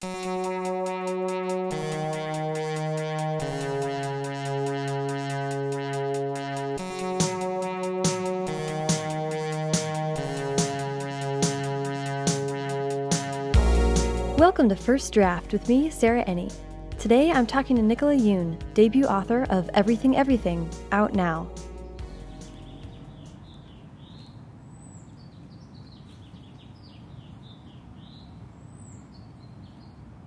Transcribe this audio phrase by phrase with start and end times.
[0.00, 0.12] Welcome
[14.68, 16.54] to First Draft with me, Sarah Enni.
[17.00, 21.50] Today I'm talking to Nicola Yoon, debut author of Everything Everything, out now.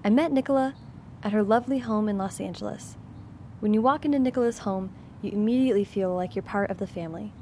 [0.03, 0.73] I met Nicola
[1.21, 2.97] at her lovely home in Los Angeles.
[3.59, 7.33] When you walk into Nicola's home, you immediately feel like you're part of the family.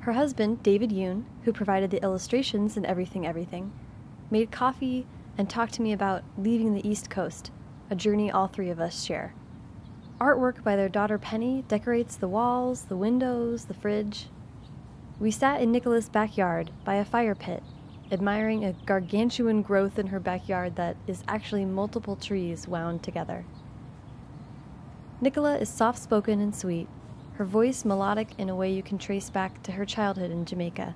[0.00, 3.70] Her husband, David Yoon, who provided the illustrations in Everything Everything,
[4.28, 7.52] made coffee and talked to me about leaving the East Coast,
[7.88, 9.34] a journey all three of us share.
[10.20, 14.26] Artwork by their daughter Penny decorates the walls, the windows, the fridge.
[15.20, 17.62] We sat in Nicola's backyard by a fire pit,
[18.10, 23.44] admiring a gargantuan growth in her backyard that is actually multiple trees wound together.
[25.20, 26.88] Nicola is soft spoken and sweet,
[27.34, 30.94] her voice melodic in a way you can trace back to her childhood in Jamaica.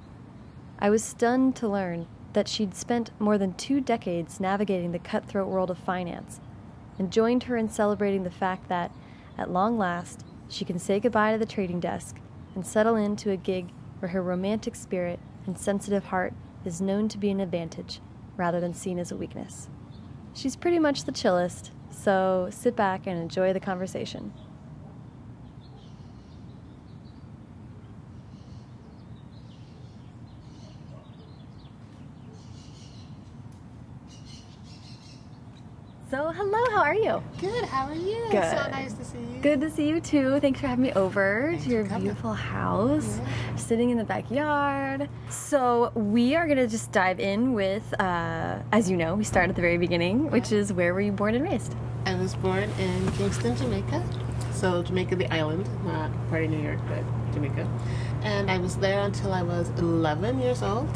[0.79, 5.49] I was stunned to learn that she'd spent more than two decades navigating the cutthroat
[5.49, 6.41] world of finance,
[6.99, 8.91] and joined her in celebrating the fact that,
[9.37, 12.21] at long last, she can say goodbye to the trading desk
[12.55, 17.19] and settle into a gig where her romantic spirit and sensitive heart is known to
[17.19, 18.01] be an advantage
[18.37, 19.69] rather than seen as a weakness.
[20.35, 24.33] She's pretty much the chillest, so sit back and enjoy the conversation.
[36.11, 37.23] So, hello, how are you?
[37.41, 38.27] Good, how are you?
[38.31, 38.45] Good.
[38.45, 39.32] So nice to see you.
[39.43, 40.39] Good to see you too.
[40.39, 43.19] Thanks for having me over Thanks to your beautiful house,
[43.57, 45.09] sitting in the backyard.
[45.31, 49.49] So, we are going to just dive in with, uh, as you know, we start
[49.49, 51.75] at the very beginning, which is where were you born and raised?
[52.07, 54.05] I was born in Kingston, Jamaica.
[54.53, 57.69] So, Jamaica, the island, not part of New York, but Jamaica.
[58.23, 60.89] And I was there until I was 11 years old.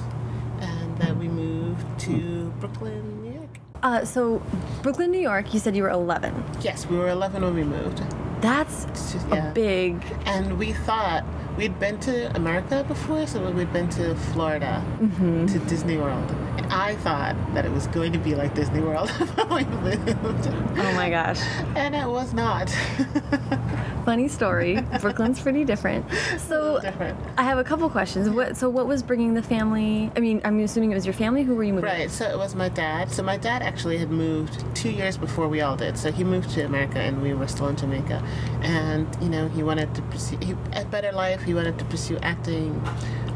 [0.60, 3.58] And then we moved to Brooklyn, New York.
[3.82, 4.40] Uh, so,
[4.82, 6.44] Brooklyn, New York, you said you were 11.
[6.60, 8.04] Yes, we were 11 when we moved.
[8.40, 10.02] That's just- a big.
[10.26, 11.24] And we thought
[11.56, 15.46] we'd been to America before, so we'd been to Florida Mm-hmm.
[15.46, 16.30] to Disney World.
[16.56, 20.48] And I thought that it was going to be like Disney World when we moved.
[20.78, 21.40] Oh my gosh.
[21.74, 22.70] And it was not.
[24.04, 24.80] Funny story.
[25.00, 26.06] Brooklyn's pretty different.
[26.46, 27.18] So, different.
[27.38, 28.28] I have a couple questions.
[28.28, 28.56] What?
[28.56, 30.12] So, what was bringing the family?
[30.16, 31.42] I mean, I'm assuming it was your family.
[31.42, 31.88] Who were you moving?
[31.88, 33.10] Right, so it was my dad.
[33.10, 35.98] So my dad actually had moved two years before we all did.
[35.98, 38.22] So he moved to America and we were still in Jamaica.
[38.62, 41.42] And, you know, he wanted to pursue he, a better life.
[41.42, 42.80] He wanted to pursue acting,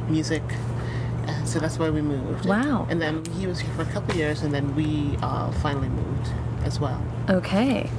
[0.08, 0.42] music.
[1.30, 2.46] Uh, so that's why we moved.
[2.46, 2.86] Wow.
[2.90, 6.28] And then he was here for a couple years and then we all finally moved
[6.64, 7.00] as well.
[7.28, 7.90] Okay.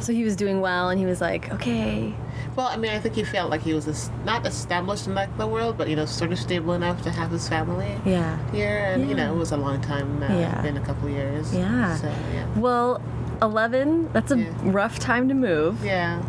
[0.00, 2.12] So he was doing well, and he was like, okay.
[2.56, 5.30] Well, I mean, I think he felt like he was es- not established in like
[5.38, 8.36] the world, but you know, sort of stable enough to have his family Yeah.
[8.50, 10.36] here, and you know, it was a long time now.
[10.36, 10.60] Yeah.
[10.60, 11.54] Been a couple years.
[11.54, 11.94] Yeah.
[11.96, 12.46] So yeah.
[12.56, 13.00] Well,
[13.42, 14.48] 11, that's a Yeah.
[14.64, 15.84] rough time to move.
[15.84, 16.20] Yeah.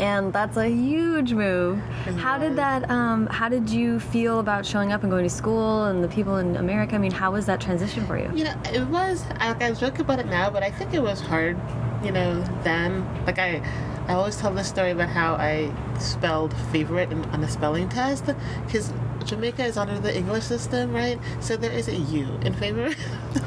[0.00, 1.78] And that's a huge move.
[2.18, 5.84] How did that, um, how did you feel about showing up and going to school
[5.84, 6.94] and the people in America?
[6.94, 8.30] I mean, how was that transition for you?
[8.34, 9.24] You know, it was.
[9.36, 11.58] I, I joke about it now, but I think it was hard.
[12.02, 13.62] You know, then like I,
[14.08, 18.24] I always tell this story about how I spelled favorite in, on the spelling test
[18.64, 18.92] because
[19.26, 21.18] Jamaica is under the English system, right?
[21.40, 22.96] So there is a U in favorite.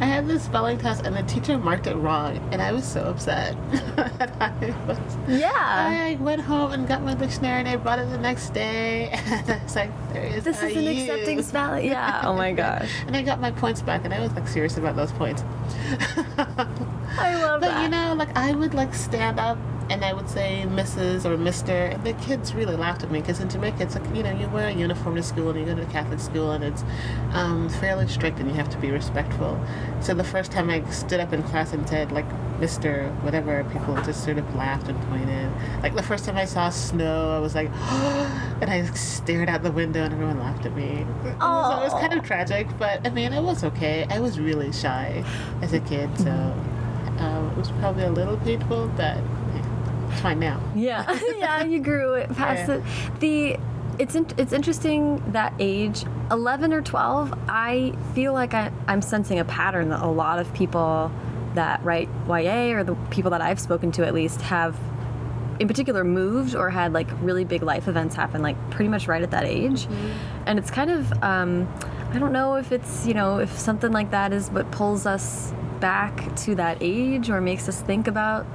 [0.00, 3.02] I had this spelling test and the teacher marked it wrong, and I was so
[3.02, 3.56] upset.
[4.40, 4.98] I was,
[5.28, 5.50] Yeah.
[5.54, 9.10] I went home and got my dictionary and I brought it the next day.
[9.44, 10.90] And I was like, there is This is an U.
[11.12, 11.84] accepting spelling.
[11.86, 12.22] Yeah.
[12.24, 12.90] Oh my gosh.
[13.06, 15.42] And I got my points back, and I was like serious about those points.
[16.36, 17.82] I love but that.
[17.82, 19.58] you know, like I would like stand up
[19.90, 21.24] and I would say Mrs.
[21.24, 24.22] or Mister, and the kids really laughed at me because in Jamaica it's like you
[24.22, 26.64] know you wear a uniform to school and you go to the Catholic school and
[26.64, 26.84] it's
[27.32, 29.60] um, fairly strict and you have to be respectful.
[30.00, 32.24] So the first time I stood up in class and said like
[32.60, 35.50] Mister whatever, people just sort of laughed and pointed.
[35.82, 37.70] Like the first time I saw snow, I was like,
[38.62, 40.84] and I stared out the window and everyone laughed at me.
[40.84, 44.06] It was, it was kind of tragic, but I mean it was okay.
[44.08, 45.24] I was really shy
[45.62, 46.54] as a kid, so.
[47.16, 49.18] Um, it was probably a little painful, but
[50.14, 50.60] it's fine now.
[50.74, 52.76] Yeah, yeah, you grew it past Yeah.
[52.76, 53.20] it.
[53.20, 53.56] The
[53.98, 57.32] it's in, it's interesting that age, eleven or twelve.
[57.48, 61.12] I feel like I, I'm sensing a pattern that a lot of people
[61.54, 64.76] that write YA or the people that I've spoken to at least have,
[65.60, 69.22] in particular, moved or had like really big life events happen like pretty much right
[69.22, 69.86] at that age,
[70.46, 71.68] and it's kind of um,
[72.12, 75.52] I don't know if it's you know if something like that is what pulls us
[75.88, 76.14] back
[76.44, 78.46] to that age or makes us think about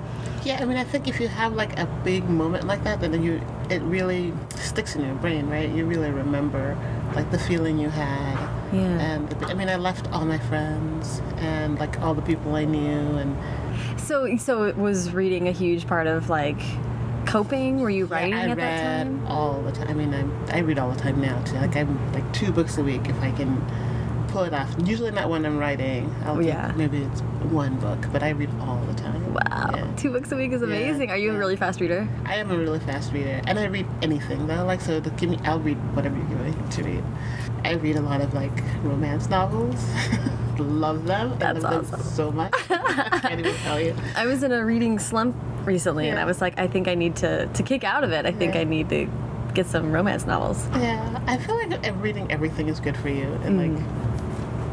[0.43, 3.11] Yeah, I mean, I think if you have like a big moment like that, then
[3.27, 3.33] you
[3.69, 5.69] it really sticks in your brain, right?
[5.77, 6.65] You really remember
[7.17, 8.35] like the feeling you had.
[8.73, 9.07] Yeah.
[9.09, 13.01] And I mean, I left all my friends and like all the people I knew,
[13.21, 13.31] and
[14.07, 16.61] So, so it was reading a huge part of like
[17.25, 17.79] coping.
[17.81, 19.27] Were you writing I at read that time?
[19.27, 19.87] all the time.
[19.89, 21.57] I mean, I'm, I read all the time now too.
[21.65, 23.51] Like I'm like two books a week if I can
[24.29, 24.69] pull it off.
[24.85, 26.13] Usually not when I'm writing.
[26.25, 26.71] I'll Yeah.
[26.75, 27.21] maybe it's
[27.51, 29.33] one book, but I read all the time.
[29.33, 29.85] Wow, Yeah.
[29.97, 31.09] two books a week is amazing.
[31.11, 32.07] Are you a really fast reader?
[32.25, 34.65] I am a really fast reader, and I read anything though.
[34.65, 37.03] Like so, give me, I'll read whatever you give me to read.
[37.65, 38.51] I read a lot of like
[38.83, 39.75] romance novels.
[40.57, 41.35] love them.
[41.39, 42.11] That's I love them awesome.
[42.13, 42.53] so much.
[42.69, 43.95] I can't even tell you.
[44.15, 45.35] I was in a reading slump
[45.65, 48.25] recently, and I was like, I think I need to to kick out of it.
[48.25, 48.61] I think Yeah.
[48.61, 49.07] I need to
[49.53, 50.67] get some romance novels.
[50.75, 51.71] Yeah, I feel like
[52.01, 53.77] reading everything is good for you, and Mm.
[53.77, 54.08] like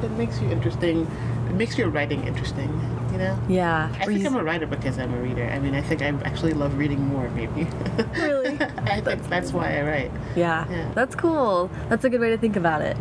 [0.02, 1.06] it makes you interesting.
[1.48, 2.68] It makes your writing interesting.
[3.12, 3.38] You know.
[3.48, 3.94] Yeah.
[3.98, 5.44] I think I'm a writer because I'm a reader.
[5.48, 7.66] I mean, I think I actually love reading more, maybe.
[8.14, 8.58] Really?
[8.60, 10.10] I think that's why I write.
[10.34, 10.66] Yeah.
[10.70, 10.92] Yeah.
[10.94, 11.70] That's cool.
[11.88, 12.96] That's a good way to think about it.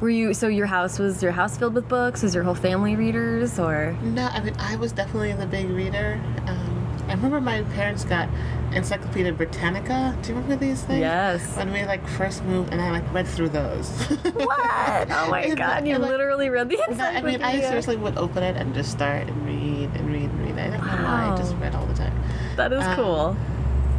[0.00, 2.22] Were you so your house was your house filled with books?
[2.22, 6.20] Was your whole family readers or No, I mean, I was definitely the big reader.
[6.46, 6.75] Um,
[7.08, 8.28] I remember my parents got
[8.72, 10.16] Encyclopedia Britannica.
[10.22, 11.00] Do you remember these things?
[11.00, 11.56] Yes.
[11.56, 13.88] When we like first moved, and I like read through those.
[14.34, 15.10] What?
[15.10, 18.18] Oh my And, god, you and, like, literally read the I mean, I seriously would
[18.18, 20.58] open it and just start and read and read and read.
[20.58, 22.12] I don't know why, I just read all the time.
[22.56, 23.36] That is um, cool.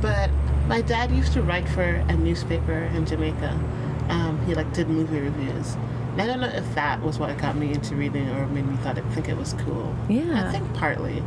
[0.01, 0.29] But
[0.67, 3.57] my dad used to write for a newspaper in Jamaica.
[4.09, 5.75] Um, he like did movie reviews.
[6.11, 8.75] And I don't know if that was what got me into reading or made me
[8.77, 9.95] thought it, think it was cool.
[10.09, 10.47] Yeah.
[10.47, 11.23] I think partly.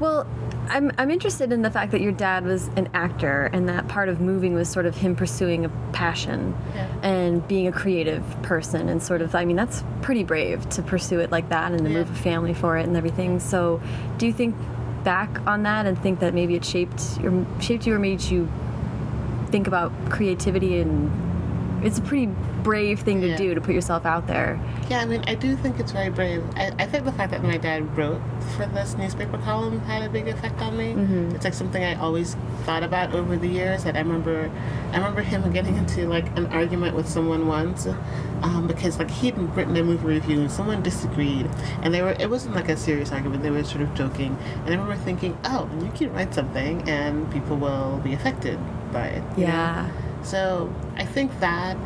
[0.00, 0.26] Well,
[0.68, 4.08] I'm I'm interested in the fact that your dad was an actor and that part
[4.08, 6.86] of moving was sort of him pursuing a passion Yeah.
[7.02, 11.18] and being a creative person and sort of I mean that's pretty brave to pursue
[11.20, 11.98] it like that and to Yeah.
[11.98, 13.40] move a family for it and everything.
[13.40, 13.80] So,
[14.16, 14.54] do you think
[15.04, 18.48] back on that and think that maybe it shaped or shaped you or made you
[19.50, 21.10] think about creativity and
[21.82, 22.26] it's a pretty
[22.62, 23.36] brave thing to Yeah.
[23.36, 24.58] do to put yourself out there.
[24.90, 26.42] Yeah, I mean, I do think it's very brave.
[26.56, 28.20] I, I think the fact that my dad wrote
[28.56, 30.94] for this newspaper column had a big effect on me.
[30.94, 31.34] Mhm.
[31.34, 33.84] It's like something I always thought about over the years.
[33.84, 34.50] That I remember,
[34.92, 37.86] I remember him getting into like an argument with someone once,
[38.42, 41.48] um, because like he'd written a movie review and someone disagreed,
[41.82, 43.42] and they were it wasn't like a serious argument.
[43.42, 47.30] They were sort of joking, and I remember thinking, oh, you can write something and
[47.32, 48.58] people will be affected
[48.92, 49.22] by it.
[49.36, 49.86] Yeah.
[49.86, 49.92] know?
[50.22, 51.76] So I think that,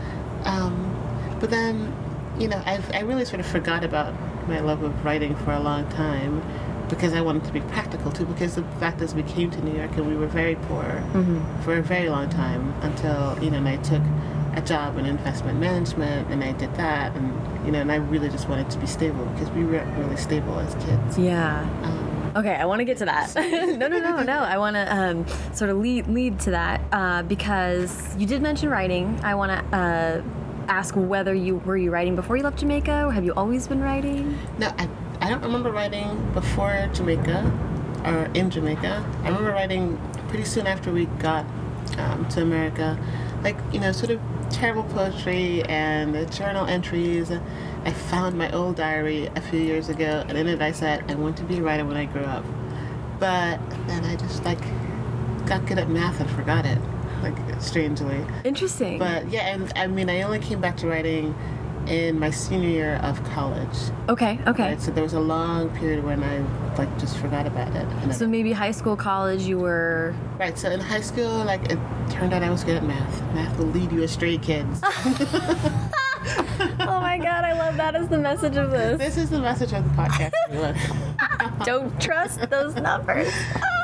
[0.45, 0.91] um,
[1.41, 1.95] but then,
[2.39, 4.13] you know, I've, I really sort of forgot about
[4.49, 6.43] my love of writing for a long time
[6.89, 8.27] because I wanted to be practical too.
[8.27, 11.43] Because the fact is, we came to New York and we were very poor Mhm.
[11.63, 14.03] for a very long time until you know, and I took
[14.57, 17.33] a job in investment management and I did that, and
[17.67, 20.59] you know, and I really just wanted to be stable because we weren't really stable
[20.61, 21.19] as kids.
[21.19, 21.67] Yeah.
[21.83, 22.04] Um,
[22.37, 23.33] Okay, I want to get to that.
[23.37, 24.39] no, no, no, no.
[24.41, 28.69] I want to um, sort of lead lead to that uh, because you did mention
[28.71, 29.19] writing.
[29.23, 30.23] I want to uh,
[30.67, 33.81] ask whether you were you writing before you left Jamaica, or have you always been
[33.81, 34.37] writing?
[34.59, 34.89] No, I,
[35.21, 37.53] I don't remember writing before Jamaica
[38.05, 39.05] or in Jamaica.
[39.23, 41.47] I remember writing pretty soon after we got
[41.99, 42.99] um, to America,
[43.43, 44.21] like, you know, sort of
[44.55, 47.31] terrible poetry and uh, journal entries.
[47.85, 51.17] I found my old diary a few years ago, and in it I said, I
[51.17, 52.45] want to be a writer when I grow up.
[53.19, 53.58] But
[53.89, 54.61] then I just, like,
[55.46, 56.79] got good at math and forgot it,
[57.23, 58.25] like, strangely.
[58.44, 58.99] Interesting.
[58.99, 61.34] But yeah, and I mean, I only came back to writing
[61.88, 63.76] in my senior year of college.
[64.08, 64.70] okay, okay.
[64.70, 66.38] Right, so there was a long period when I
[66.76, 67.86] like just forgot about it.
[68.03, 70.14] And So maybe high school, college, you were.
[70.38, 71.79] right, so in high school, like it
[72.10, 73.22] turned out I was good at math.
[73.34, 74.81] Math will lead you astray, kids.
[74.84, 78.98] oh my god, I love that as the message of this.
[78.98, 80.32] this is the message of the podcast.
[81.64, 83.29] Don't trust those numbers.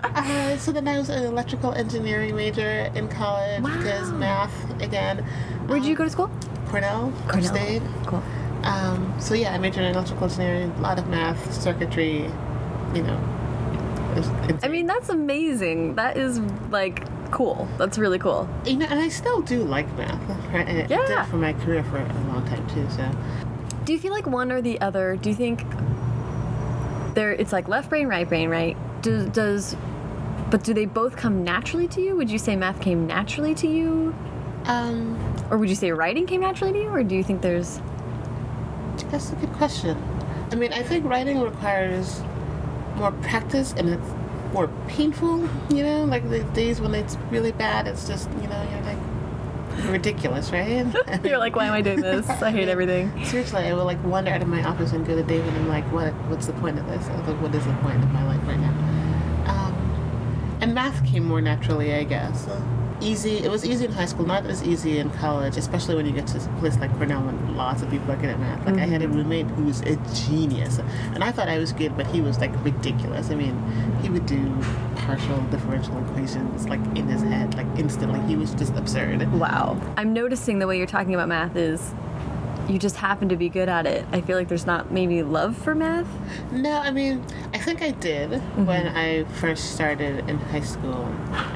[0.04, 5.18] uh, so then I was an electrical engineering major in college because math again.
[5.66, 6.30] Where'd you um, go to school?
[6.70, 7.50] Cornell, Cornell.
[7.50, 7.82] upstate.
[8.06, 8.22] Cool.
[8.62, 12.30] Um, so yeah, I majored in electrical engineering, a lot of math, circuitry.
[12.94, 14.28] You know, it was
[14.64, 15.94] I mean, that's amazing.
[15.96, 16.38] That is
[16.70, 17.68] like cool.
[17.78, 18.48] That's really cool.
[18.66, 20.20] You know, and I still do like math.
[20.52, 20.66] Right?
[20.68, 21.24] And I did Yeah.
[21.24, 22.86] for my career for a long time too.
[22.90, 23.08] So
[23.84, 25.16] Do you feel like one or the other?
[25.16, 25.64] Do you think
[27.14, 27.32] there?
[27.32, 28.76] It's like left brain, right brain, right?
[29.02, 29.76] Does does,
[30.50, 32.16] but do they both come naturally to you?
[32.16, 34.14] Would you say math came naturally to you,
[34.66, 35.16] um,
[35.50, 37.80] or would you say writing came naturally to you, or do you think there's?
[39.10, 40.00] that's a good question.
[40.52, 42.22] I mean, I think writing requires
[42.96, 44.08] more practice and it's
[44.52, 45.48] more painful.
[45.70, 48.98] You know, like the days when it's really bad, it's just you know you're like
[49.90, 50.86] ridiculous, right?
[51.24, 52.28] You're like, why am I doing this?
[52.28, 53.24] I hate everything.
[53.24, 55.84] Seriously, I would like wander out of my office and go to David and like,
[55.92, 56.12] what?
[56.28, 57.06] What's the point of this?
[57.06, 58.74] I was like, what is the point of my life right now?
[59.46, 62.46] Um, and math came more naturally, I guess.
[63.00, 63.38] Easy.
[63.38, 66.26] It was easy in high school, not as easy in college, especially when you get
[66.28, 68.66] to a place like Cornell when lots of people are good at math.
[68.66, 71.96] Like I had a roommate who was a genius, and I thought I was good,
[71.96, 73.30] but he was like ridiculous.
[73.30, 73.56] I mean,
[74.02, 74.54] he would do
[74.96, 78.20] partial differential equations like in his head, like instantly.
[78.28, 79.32] He was just absurd.
[79.32, 79.80] Wow.
[79.96, 81.94] I'm noticing the way you're talking about math is
[82.68, 84.04] you just happen to be good at it.
[84.12, 86.06] I feel like there's not maybe love for math.
[86.52, 91.04] No, I mean, I think I did when I first started in high school.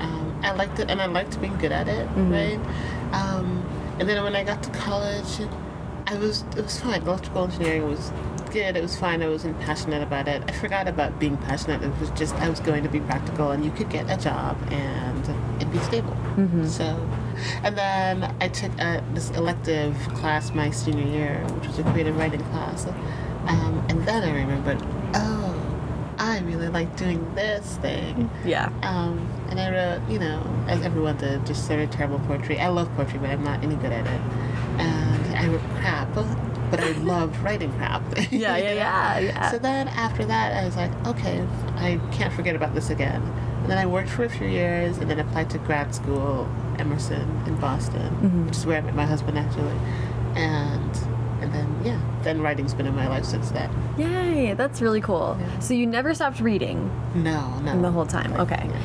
[0.01, 0.14] Um,
[0.45, 2.61] I liked it, and I liked being good at it, right?
[3.13, 3.65] Um,
[3.99, 5.41] and then when I got to college,
[6.07, 7.03] I was it was fine.
[7.03, 8.13] Electrical engineering was
[8.53, 8.77] good.
[8.77, 9.23] It was fine.
[9.23, 10.43] I wasn't passionate about it.
[10.47, 11.83] I forgot about being passionate.
[11.83, 14.57] It was just I was going to be practical, and you could get a job
[14.71, 15.25] and
[15.57, 16.17] it'd be stable.
[16.67, 16.85] So,
[17.63, 22.17] and then I took uh this elective class my senior year, which was a creative
[22.17, 22.87] writing class.
[23.47, 24.79] Um, and then I remembered,
[25.15, 25.54] oh,
[26.19, 28.31] I really like doing this thing.
[28.45, 28.71] Yeah.
[28.83, 29.19] Um,
[29.51, 32.59] and I wrote, you know, as everyone did, just sort of terrible poetry.
[32.61, 34.21] I love poetry, but I'm not any good at it.
[34.81, 36.15] And I wrote crap,
[36.71, 38.03] but I loved writing crap.
[38.33, 39.51] Yeah, yeah, yeah, yeah.
[39.51, 43.23] So then after that, I was like, okay, I can't forget about this again.
[43.63, 47.29] And then I worked for a few years and then applied to grad school, Emerson
[47.47, 48.47] in Boston, Mm-hmm.
[48.47, 49.79] which is where I met my husband actually.
[50.35, 50.99] And
[51.55, 53.71] and yeah, then writing's been in my life since then.
[53.99, 55.37] Yay, that's really cool.
[55.41, 55.59] Yeah.
[55.61, 57.81] So you never stopped reading No, no.
[57.81, 58.33] the whole time.
[58.35, 58.63] Okay.
[58.69, 58.81] yeah.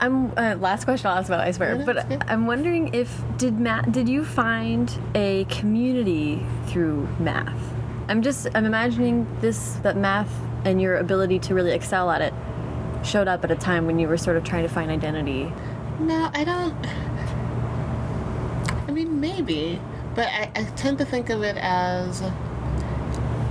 [0.00, 2.22] I'm uh, last question I'll ask about I swear, No, but good.
[2.26, 7.54] I'm wondering if did math did you find a community through math?
[8.08, 10.32] I'm just I'm imagining this that math
[10.64, 12.34] and your ability to really excel at it
[13.04, 15.52] showed up at a time when you were sort of trying to find identity.
[16.00, 16.74] No, I don't.
[18.88, 19.80] I mean, maybe,
[20.14, 22.20] but I, I tend to think of it as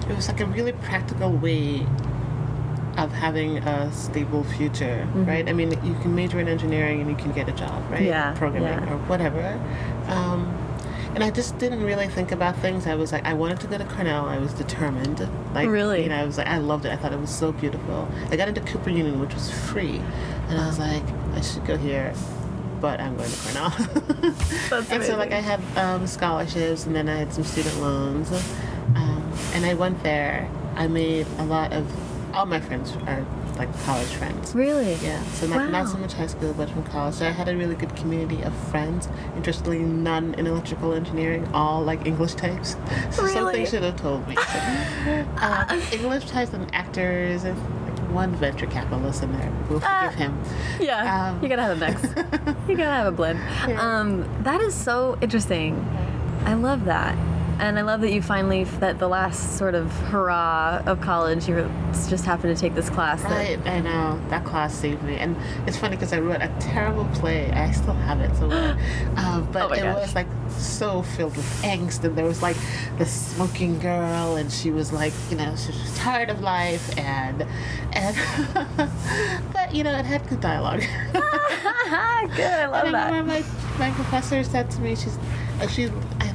[0.09, 1.85] it was like a really practical way
[2.97, 5.47] of having a stable future, right?
[5.47, 8.01] I mean, you can major in engineering and you can get a job, right?
[8.01, 8.93] Yeah, Programming yeah.
[8.93, 9.59] or whatever.
[10.07, 10.57] Um,
[11.15, 12.87] and I just didn't really think about things.
[12.87, 14.25] I was like, I wanted to go to Cornell.
[14.25, 15.27] I was determined.
[15.53, 16.03] Like, Really?
[16.03, 16.91] You know, I was like, I loved it.
[16.91, 18.09] I thought it was so beautiful.
[18.29, 20.01] I got into Cooper Union, which was free,
[20.49, 21.03] and I was like,
[21.33, 22.13] I should go here,
[22.81, 23.69] but I'm going to Cornell.
[24.69, 25.31] That's and so, like.
[25.31, 28.31] I had um, scholarships, and then I had some student loans,
[28.95, 30.49] um, and I went there.
[30.75, 31.85] I made a lot of.
[32.35, 33.25] All my friends are
[33.57, 34.55] like college friends.
[34.55, 34.93] Really?
[34.95, 37.15] Yeah, so not, not so much high school, but from college.
[37.15, 39.07] So I had a really good community of friends.
[39.35, 42.75] Interestingly, none in electrical engineering, all like English types.
[43.11, 43.33] So Really?
[43.33, 44.37] something should have told me.
[45.41, 47.57] um, English types and actors, and
[48.13, 49.51] one venture capitalist in there.
[49.69, 50.03] We'll Ah.
[50.11, 50.39] forgive him.
[50.79, 52.01] Yeah, Um, you gotta have a mix.
[52.67, 53.39] you gotta have a blend.
[53.67, 53.81] Yeah.
[53.81, 55.73] Um, that is so interesting.
[56.45, 57.15] I love that,
[57.61, 61.69] and I love that you finally that the last sort of hurrah of college, you
[62.09, 63.21] just happened to take this class.
[63.21, 65.35] that- Right, I know that class saved me, and
[65.67, 67.51] it's funny because I wrote a terrible play.
[67.51, 68.75] I still have it somewhere,
[69.17, 69.95] uh, but Oh it gosh.
[69.95, 72.57] was like so filled with angst, and there was like
[72.97, 77.45] the smoking girl, and she was like, you know, she was tired of life, and
[77.93, 78.17] and
[79.53, 80.81] but you know, it had good dialogue.
[82.35, 83.25] Good, I love and I that.
[83.25, 83.43] my,
[83.79, 85.17] my professor said to me, she's,
[85.69, 85.89] she,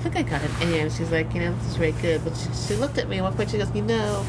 [0.09, 2.23] think I got an A, and she's like, you know, this is very good.
[2.25, 4.25] But she, she looked at me at one point, she goes, you know,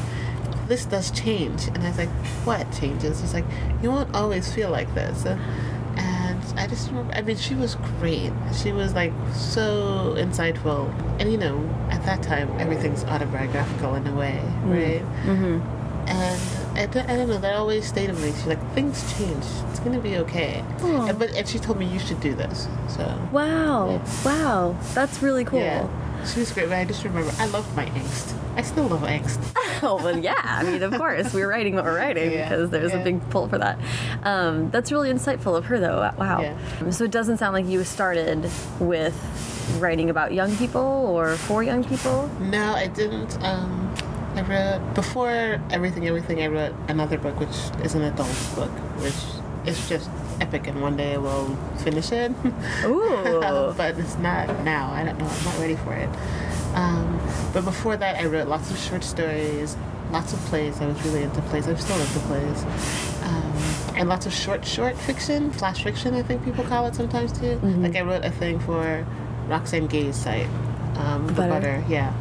[0.66, 1.66] this does change.
[1.68, 2.08] And I was like,
[2.44, 3.20] what changes?
[3.20, 3.44] She's like,
[3.82, 5.24] you won't always feel like this.
[5.24, 8.32] And I just remember, I mean, she was great.
[8.62, 10.92] She was like so insightful.
[11.20, 11.58] And you know,
[11.90, 15.02] at that time, everything's autobiographical in a way, right?
[15.24, 15.60] Mm-hmm.
[16.08, 16.40] And
[16.78, 18.28] I don't, I don't know, that always stayed with me.
[18.32, 19.44] She's like, things change.
[19.70, 20.62] It's going to be okay.
[20.82, 21.06] Aw.
[21.08, 22.68] And, but, and she told me, you should do this.
[22.88, 24.24] So, Wow, Yeah.
[24.24, 25.60] wow, that's really cool.
[25.60, 25.88] yeah.
[26.24, 28.34] She was great, but I just remember, I loved my angst.
[28.56, 29.38] I still love angst.
[29.80, 30.34] Oh well, yeah.
[30.44, 33.48] I mean, of course, we're writing what we're writing Yeah, because there's a big pull
[33.48, 33.78] for that.
[34.24, 36.10] Um, that's really insightful of her, though.
[36.18, 36.40] Wow.
[36.40, 36.90] Yeah.
[36.90, 39.14] So it doesn't sound like you started with
[39.78, 42.26] writing about young people or for young people.
[42.40, 43.40] No, I didn't.
[43.44, 43.94] Um,
[44.38, 48.70] I wrote, before Everything, Everything, I wrote another book, which is an adult book,
[49.02, 49.14] which
[49.66, 50.08] is just
[50.40, 52.30] epic, and one day I will finish it.
[52.84, 53.40] Ooh.
[53.76, 54.92] but it's not now.
[54.92, 55.26] I don't know.
[55.26, 56.08] I'm not ready for it.
[56.74, 57.20] Um,
[57.52, 59.76] but before that, I wrote lots of short stories,
[60.12, 60.80] lots of plays.
[60.80, 61.66] I was really into plays.
[61.66, 62.62] I'm still into plays.
[63.24, 63.52] Um,
[63.96, 67.58] and lots of short, short fiction, flash fiction, I think people call it sometimes too.
[67.58, 69.04] Like I wrote a thing for
[69.48, 70.46] Roxanne Gay's site,
[70.94, 71.48] um, The Butter.
[71.48, 71.84] Butter.
[71.88, 72.14] Yeah.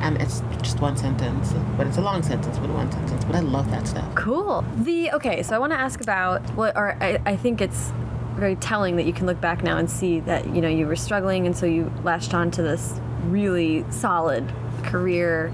[0.00, 3.24] And it's just one sentence, but it's a long sentence, but one sentence.
[3.24, 4.14] But I love that stuff.
[4.14, 4.64] Cool.
[4.78, 7.92] The okay, so I want to ask about what, or I, I think it's
[8.34, 10.96] very telling that you can look back now and see that you know you were
[10.96, 14.50] struggling, and so you latched on to this really solid
[14.82, 15.52] career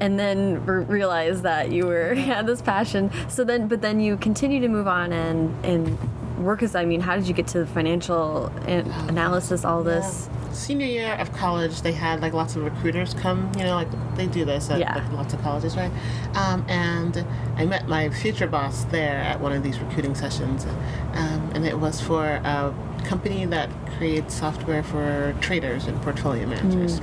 [0.00, 3.10] and then re- realize that you were had this passion.
[3.28, 5.98] So then, but then you continue to move on and and
[6.44, 6.74] work as.
[6.74, 9.64] I mean, how did you get to the financial an- analysis?
[9.64, 10.28] All this.
[10.52, 13.50] Senior year of college, they had like lots of recruiters come.
[13.56, 14.94] You know, like they do this at Yeah.
[14.94, 15.90] like, lots of colleges, right?
[16.34, 17.24] Um, and
[17.56, 20.66] I met my future boss there at one of these recruiting sessions,
[21.14, 22.74] um, and it was for a
[23.04, 27.00] company that creates software for traders and portfolio managers.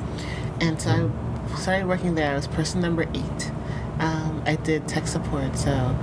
[0.61, 1.11] And so
[1.53, 2.31] I started working there.
[2.31, 3.51] I was person number eight.
[3.99, 5.95] Um, I did tech support, so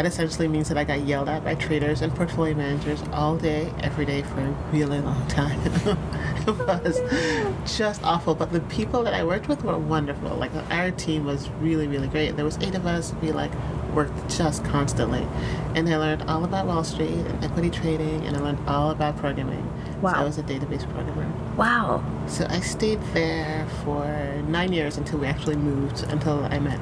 [0.00, 3.70] that essentially means that I got yelled at by traders and portfolio managers all day,
[3.82, 5.60] every day for a really long time.
[5.66, 10.30] it was just awful, but the people that I worked with were wonderful.
[10.36, 12.34] Like our team was really, really great.
[12.34, 13.12] There was eight of us.
[13.20, 13.50] We like
[13.92, 15.26] worked just constantly,
[15.74, 19.18] and I learned all about Wall Street and equity trading, and I learned all about
[19.18, 19.70] programming.
[20.00, 20.14] Wow.
[20.14, 21.30] So I was a database programmer.
[21.58, 22.02] Wow.
[22.26, 24.06] So I stayed there for
[24.48, 26.80] nine years until we actually moved, until I met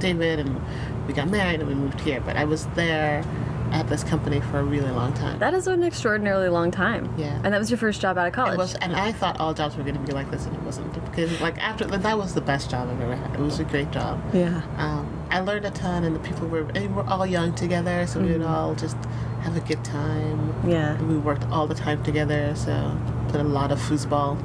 [0.00, 0.60] David and
[1.10, 2.20] we got married and we moved here.
[2.20, 3.24] But I was there
[3.72, 5.38] at this company for a really long time.
[5.40, 7.12] That is an extraordinarily long time.
[7.18, 7.40] Yeah.
[7.42, 8.54] And that was your first job out of college.
[8.54, 10.62] It was, and I thought all jobs were going to be like this, and it
[10.62, 10.92] wasn't.
[10.94, 13.34] Because like after that was the best job I've ever had.
[13.34, 14.22] It was a great job.
[14.32, 14.62] yeah.
[14.76, 18.20] Um, I learned a ton, and the people were and we're all young together, so
[18.20, 18.96] we would all just
[19.42, 20.54] have a good time.
[20.68, 20.94] Yeah.
[20.94, 22.96] And we worked all the time together, so
[23.28, 24.38] played a lot of foosball.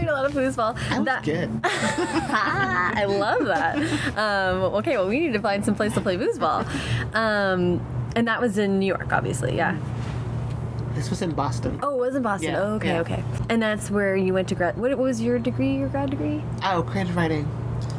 [0.00, 0.74] Played a lot of foosball.
[0.96, 1.50] Was That- good.
[1.64, 3.76] I love that.
[4.16, 6.64] Um, okay, well, we need to find some place to play foosball.
[7.14, 7.84] Um,
[8.16, 9.76] and that was in New York, obviously, yeah.
[10.94, 11.78] This was in Boston.
[11.82, 12.52] Oh, it was in Boston.
[12.52, 13.00] Yeah, oh, okay, yeah.
[13.00, 13.22] okay.
[13.50, 14.78] And that's where you went to grad.
[14.78, 16.42] What was your degree, your grad degree?
[16.64, 17.46] Oh, creative writing.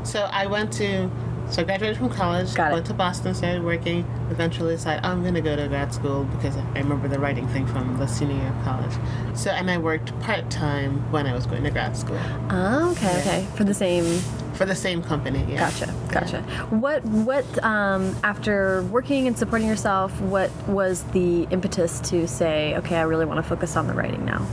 [0.03, 1.07] So I went to,
[1.51, 2.73] so I graduated from college, Got it.
[2.75, 6.55] went to Boston, started working, eventually decided I'm going to go to grad school because
[6.57, 8.93] I remember the writing thing from the senior year of college.
[9.37, 13.19] So, and I worked part time when I was going to grad school Oh, okay,
[13.19, 13.47] okay.
[13.55, 14.05] For the same.
[14.53, 15.45] for the same company.
[15.49, 15.69] Yeah.
[15.69, 16.41] Gotcha, gotcha.
[16.69, 22.95] What, what, um, after working and supporting yourself, what was the impetus to say, okay,
[22.95, 24.45] I really want to focus on the writing now?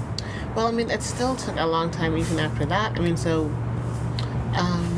[0.57, 2.97] Well, I mean, it still took a long time even after that.
[2.97, 3.45] I mean, so,
[4.57, 4.95] um,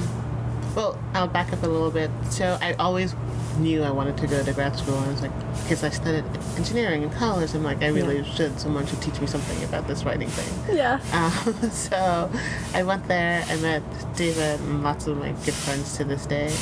[0.74, 2.10] well, I'll back up a little bit.
[2.30, 3.14] So I always
[3.58, 4.96] knew I wanted to go to grad school.
[4.96, 6.24] I was like, because I studied
[6.56, 8.24] engineering in college, I'm like, I really Yeah.
[8.34, 8.60] should.
[8.60, 10.76] Someone should teach me something about this writing thing.
[10.76, 11.00] Yeah.
[11.12, 12.30] Um, so
[12.74, 13.44] I went there.
[13.48, 13.82] I met
[14.16, 16.54] David and lots of my good friends to this day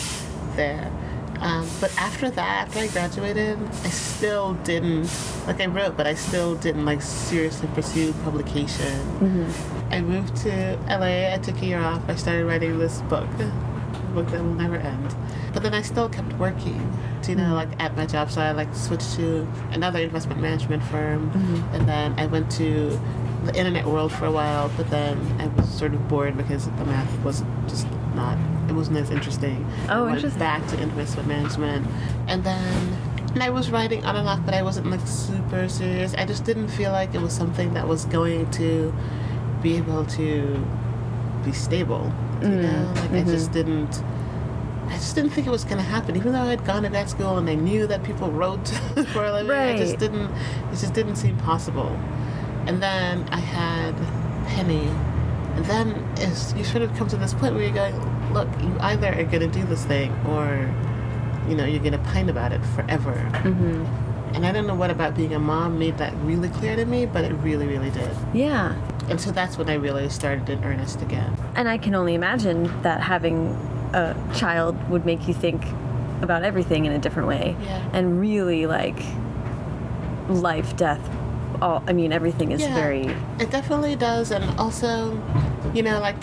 [0.56, 0.90] there.
[1.40, 5.08] Um, but after that, after I graduated, I still didn't
[5.46, 9.46] like I wrote, but I still didn't like seriously pursue publication.
[9.92, 11.32] I moved to LA.
[11.32, 12.02] I took a year off.
[12.08, 13.28] I started writing this book,
[14.18, 15.14] book that will never end.
[15.52, 16.80] But then I still kept working.
[17.26, 21.30] You know, like at my job, so I like switched to another investment management firm,
[21.30, 21.74] mm-hmm.
[21.74, 22.98] and then I went to
[23.44, 24.70] the internet world for a while.
[24.76, 28.38] But then I was sort of bored because the math was just not.
[28.68, 29.66] It wasn't as interesting.
[29.88, 30.38] Oh, I went interesting.
[30.38, 31.86] back to investment management,
[32.26, 32.96] and then.
[33.34, 36.14] And I was writing on and off, but I wasn't like super serious.
[36.14, 38.94] I just didn't feel like it was something that was going to
[39.62, 40.64] be able to
[41.50, 42.04] be stable.
[42.42, 43.30] You Mm, know, like I mm-hmm.
[43.30, 44.02] just didn't.
[44.88, 46.88] I just didn't think it was going to happen, even though I had gone to
[46.88, 48.66] grad school and I knew that people wrote
[49.12, 49.50] for a living.
[49.50, 50.30] I just didn't.
[50.72, 51.90] It just didn't seem possible.
[52.66, 53.94] And then I had
[54.48, 54.88] Penny,
[55.56, 55.86] and then
[56.18, 57.96] it's, you sort of come to this point where you're going,
[58.32, 60.46] look, you either are going to do this thing or,
[61.48, 63.14] you know, you're going to pine about it forever.
[63.44, 63.84] Mm-hmm.
[64.34, 67.06] And I don't know what about being a mom made that really clear to me,
[67.06, 68.10] but it really, really did.
[68.34, 68.74] Yeah.
[69.08, 71.34] And so that's when I really started in earnest again.
[71.54, 73.48] And I can only imagine that having
[73.92, 75.62] a child would make you think
[76.22, 77.56] about everything in a different way.
[77.62, 77.88] Yeah.
[77.92, 79.00] And really like
[80.28, 81.00] life, death,
[81.62, 82.74] all I mean everything is Yeah.
[82.74, 85.20] very It definitely does, and also,
[85.74, 86.16] you know, like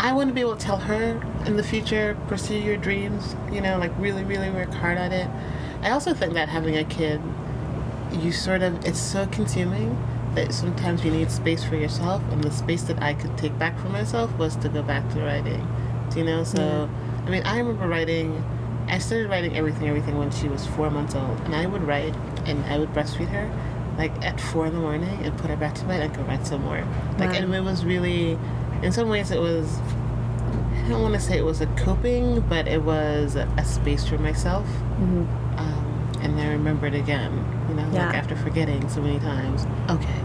[0.00, 3.36] I want to be able to tell her in the future, pursue your dreams.
[3.52, 5.28] You know, like really, really work hard at it.
[5.82, 7.20] I also think that having a kid,
[8.12, 9.96] you sort of it's so consuming
[10.52, 13.88] sometimes you need space for yourself, and the space that I could take back for
[13.88, 15.66] myself was to go back to writing.
[16.10, 16.44] Do you know?
[16.44, 16.88] So,
[17.26, 18.42] I mean, I remember writing.
[18.88, 22.14] I started writing everything, everything when she was four months old, and I would write,
[22.46, 23.48] and I would breastfeed her,
[23.96, 26.46] like at four in the morning, and put her back to bed and go write
[26.46, 26.84] some more.
[27.18, 27.36] Like, Wow.
[27.36, 28.36] and it was really,
[28.82, 29.78] in some ways, it was.
[30.84, 34.18] I don't want to say it was a coping, but it was a, space for
[34.18, 34.66] myself.
[35.00, 35.26] mhm.
[35.58, 37.32] Um, and I remembered again,
[37.70, 38.06] you know, Yeah.
[38.06, 39.66] like after forgetting so many times.
[39.88, 40.20] Okay,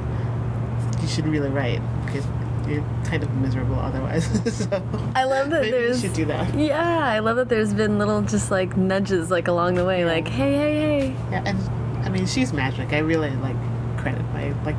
[1.10, 2.26] should really write because
[2.68, 4.26] you're kind of miserable otherwise.
[4.56, 4.84] so
[5.16, 6.54] I love that there's you should do that.
[6.56, 10.28] Yeah, I love that there's been little just like nudges like along the way, like,
[10.28, 11.16] hey, hey, hey.
[11.32, 12.94] Yeah, and I mean, she's magic.
[12.94, 13.56] I really like
[13.98, 14.76] credit my like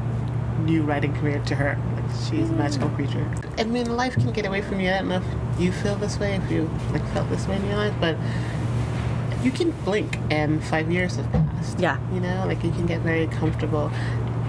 [0.60, 1.78] new writing career to her.
[1.94, 3.26] Like she's a magical creature.
[3.58, 4.90] I mean, life can get away from you.
[4.90, 5.22] I don't know
[5.54, 8.16] if you feel this way, if you like felt this way in your life, but
[9.42, 11.78] you can blink and five years have passed.
[11.78, 11.98] Yeah.
[12.12, 13.90] You know, like you can get very comfortable.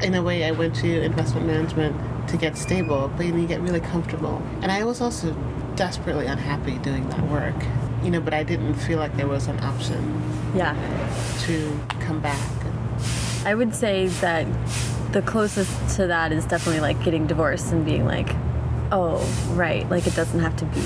[0.03, 1.95] In a way, I went to investment management
[2.29, 4.41] to get stable, but you get really comfortable.
[4.61, 5.35] And I was also
[5.75, 7.55] desperately unhappy doing that work.
[8.03, 10.01] You know, but I didn't feel like there was an option
[10.55, 10.75] Yeah.
[11.41, 12.39] to come back.
[13.45, 14.47] I would say that
[15.11, 18.29] the closest to that is definitely like getting divorced and being like,
[18.91, 20.83] oh, right, like it doesn't have to be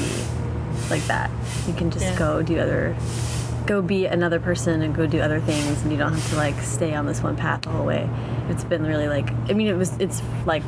[0.90, 1.30] like that.
[1.68, 2.18] You can just Yeah.
[2.18, 2.96] go do other,
[3.66, 6.60] go be another person and go do other things, and you don't have to like
[6.62, 8.10] stay on this one path the whole way.
[8.50, 10.64] It's been really like, I mean, it was, it's like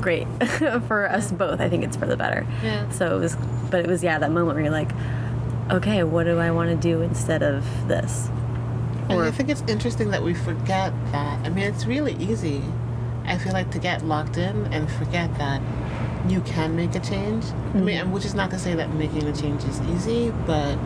[0.00, 0.26] great
[0.86, 1.60] for us both.
[1.60, 2.46] I think it's for the better.
[2.62, 2.88] Yeah.
[2.90, 3.36] So it was,
[3.70, 4.90] but it was, yeah, that moment where you're like,
[5.70, 8.28] okay, what do I want to do instead of this?
[9.08, 11.46] And I think it's interesting that we forget that.
[11.46, 12.62] I mean, it's really easy,
[13.24, 15.62] I feel like, to get locked in and forget that
[16.28, 17.44] you can make a change.
[17.74, 18.12] I mean, mm-hmm.
[18.12, 20.76] which is not to say that making a change is easy, but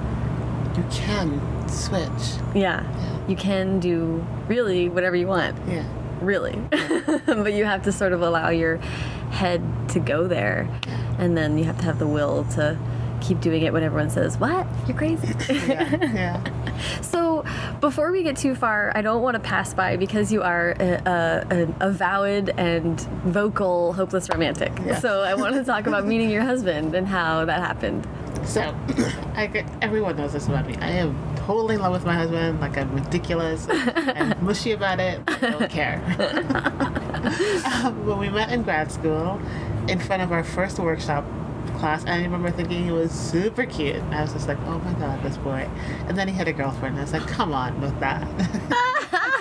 [0.76, 1.40] you can
[1.70, 2.11] switch.
[2.54, 2.83] Yeah.
[2.83, 3.26] Yeah.
[3.28, 5.85] You can do really whatever you want, Yeah.
[6.20, 6.56] really.
[7.26, 8.76] but you have to sort of allow your
[9.30, 10.68] head to go there.
[11.18, 12.78] And then you have to have the will to
[13.20, 14.66] keep doing it when everyone says, What?
[14.87, 15.28] You're crazy.
[15.48, 15.96] Yeah.
[16.14, 17.00] yeah.
[17.02, 17.44] so,
[17.80, 21.02] before we get too far, I don't want to pass by because you are a,
[21.06, 24.72] a, an avowed and vocal hopeless romantic.
[24.85, 24.98] Yeah.
[24.98, 28.06] So, I want to talk about meeting your husband and how that happened.
[28.44, 28.62] So,
[29.35, 30.76] I everyone knows this about me.
[30.76, 32.60] I am totally in love with my husband.
[32.60, 33.66] Like, I'm ridiculous.
[33.68, 35.20] I'm mushy about it.
[35.26, 35.96] I don't care.
[37.84, 39.40] um, when we met in grad school,
[39.88, 41.24] in front of our first workshop
[41.78, 43.96] class, I remember thinking he was super cute.
[44.12, 45.68] I was just like, oh my god, this boy.
[46.06, 46.96] And then he had a girlfriend.
[46.96, 48.28] And I was like, come on with that.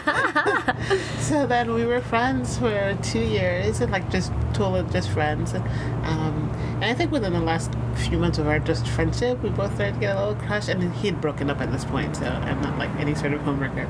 [1.20, 5.54] so then we were friends for two years and like just totally just friends.
[5.54, 5.64] And,
[6.06, 9.74] um, and I think within the last few months of our just friendship, we both
[9.76, 10.68] started to get a little crush.
[10.68, 13.42] And then he'd broken up at this point, so I'm not like any sort of
[13.42, 13.88] homewrecker.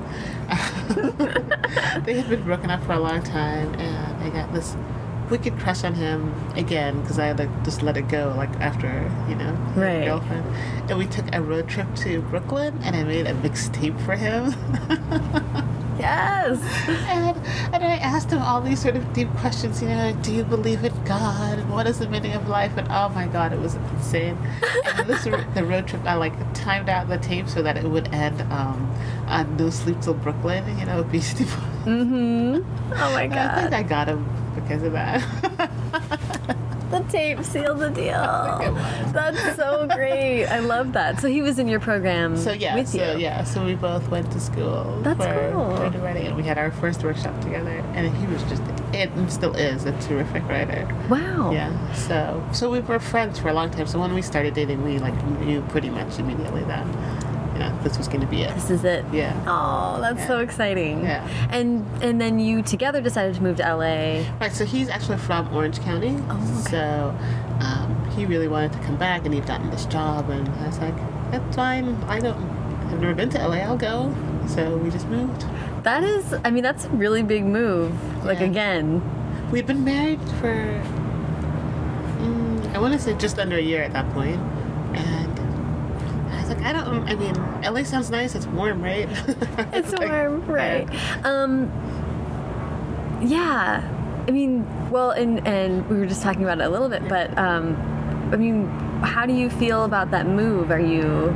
[2.06, 4.76] they had been broken up for a long time, and I got this
[5.30, 8.88] wicked crush on him again because I had like just let it go like after
[9.30, 10.06] you know he Right.
[10.06, 10.46] girlfriend.
[10.90, 14.56] And we took a road trip to Brooklyn, and I made a mixtape for him.
[16.00, 16.60] Yes.
[16.88, 17.38] And,
[17.74, 20.44] and I asked him all these sort of deep questions, you know, like, do you
[20.44, 21.60] believe in God?
[21.60, 22.78] And what is the meaning of life?
[22.78, 24.38] And oh my God, it was insane.
[24.86, 28.14] and this the road trip, I like timed out the tape so that it would
[28.14, 28.90] end um,
[29.28, 31.54] on No Sleep Till Brooklyn, you know, Beastie Boys.
[31.86, 32.94] Mm-hmm.
[32.94, 33.74] Oh my And I think.
[33.74, 35.70] I got him because of that.
[36.92, 38.58] The tape sealed the deal.
[38.58, 39.14] think it was.
[39.14, 40.46] That's so great.
[40.46, 41.20] I love that.
[41.20, 43.20] So he was in your program so yeah, with so you.
[43.20, 45.78] yeah, so we both went to school That's for cool.
[45.78, 47.78] creative writing, and we had our first workshop together.
[47.94, 50.88] And he was just, it and still is, a terrific writer.
[51.10, 51.52] Wow.
[51.52, 51.94] Yeah.
[51.94, 53.86] So so we were friends for a long time.
[53.88, 56.86] So when we started dating, we like knew pretty much immediately that
[57.84, 58.54] this was going to be it.
[58.56, 59.06] This is it.
[59.12, 59.34] Yeah.
[59.48, 61.04] Oh, that's so exciting.
[61.04, 61.28] Yeah.
[61.52, 64.24] And and then you together decided to move to LA.
[64.40, 64.52] Right.
[64.52, 66.16] So he's actually from Orange County.
[66.30, 66.72] Oh, okay.
[66.72, 67.16] So
[67.66, 70.80] um, he really wanted to come back, and he'd gotten this job, and I was
[70.80, 70.96] like,
[71.32, 71.96] that's fine.
[72.08, 72.38] I don't.
[72.90, 73.58] I've never been to LA.
[73.58, 74.14] I'll go.
[74.48, 75.46] So we just moved.
[75.84, 77.94] That is I mean that's a really big move.
[78.26, 78.46] Like Yeah.
[78.48, 79.02] again.
[79.52, 80.54] We'd been married for
[82.20, 84.59] mm, I want to say just under a year at that point, and I was
[86.62, 87.08] like, I don't.
[87.10, 88.36] I mean, LA sounds nice.
[88.36, 89.08] It's warm, right?
[89.74, 90.88] It's like- warm, right?
[90.92, 91.22] yeah.
[91.24, 91.72] Um
[93.22, 93.96] yeah.
[94.28, 97.36] I mean, well, and and we were just talking about it a little bit, but
[97.38, 97.76] um
[98.32, 98.68] I mean,
[99.02, 100.72] how do you feel about that move?
[100.72, 101.36] Are you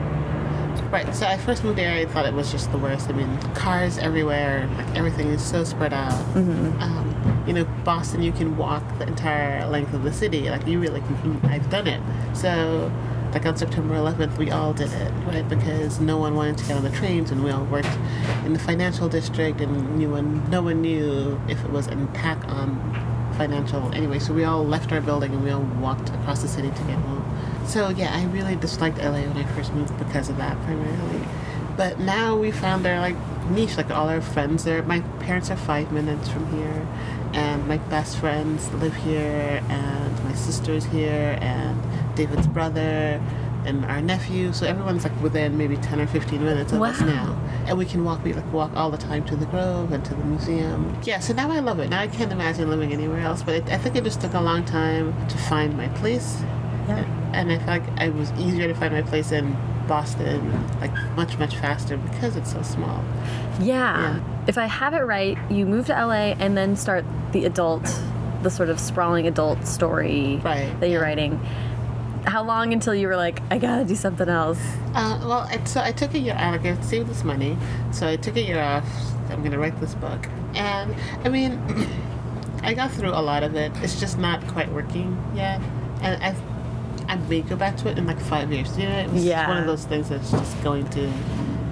[0.92, 1.14] Right.
[1.16, 1.92] So I first moved there.
[1.92, 3.10] I thought it was just the worst.
[3.10, 4.70] I mean, cars everywhere.
[4.78, 6.12] Like everything is so spread out.
[6.36, 6.80] Mm-hmm.
[6.82, 10.52] Um, you know, Boston, you can walk the entire length of the city.
[10.52, 11.40] Like you really can.
[11.46, 12.00] I've done it.
[12.38, 12.92] So,
[13.34, 15.48] like on September 11th, we all did it, right?
[15.50, 17.98] Because no one wanted to get on the trains, and we all worked
[18.46, 22.48] in the financial district, and no one, no one knew if it was an attack
[22.48, 22.78] on
[23.34, 23.92] financial.
[23.94, 26.84] Anyway, so we all left our building and we all walked across the city to
[26.84, 27.26] get home.
[27.66, 31.26] So yeah, I really disliked LA when I first moved because of that primarily.
[31.76, 33.16] But now we found our like
[33.50, 34.84] niche, like all our friends there.
[34.84, 36.88] My parents are five minutes from here,
[37.34, 41.82] and my best friends live here, and my sister's here, and
[42.16, 43.22] David's brother,
[43.66, 44.52] and our nephew.
[44.54, 48.04] So everyone's like within maybe ten or fifteen minutes of us now, and we can
[48.04, 48.24] walk.
[48.24, 50.98] We like walk all the time to the Grove and to the museum.
[51.04, 51.90] Yeah, so now I love it.
[51.90, 53.42] Now I can't imagine living anywhere else.
[53.44, 56.42] But it, I think it just took a long time to find my place
[56.88, 57.06] Yeah.
[57.34, 59.56] and I feel like it was easier to find my place in
[59.88, 63.04] Boston like much much faster because it's so small.
[63.60, 64.16] Yeah.
[64.16, 64.20] Yeah.
[64.48, 67.84] If I have it right, you move to LA and then start the adult,
[68.44, 71.08] the sort of sprawling adult story Right, that you're yeah.
[71.08, 71.40] writing.
[72.26, 74.60] How long until you were like, I gotta do something else?
[74.96, 76.36] Uh, well, I, so I took a year.
[76.38, 77.58] I like I saved this money,
[77.92, 78.86] so I took a year off.
[79.30, 81.60] I'm gonna write this book, and I mean,
[82.64, 83.72] I got through a lot of it.
[83.82, 85.60] It's just not quite working yet,
[86.02, 86.36] and I,
[87.12, 88.78] I may go back to it in like five years.
[88.78, 89.48] You know, Yeah.
[89.50, 91.12] one of those things that's just going to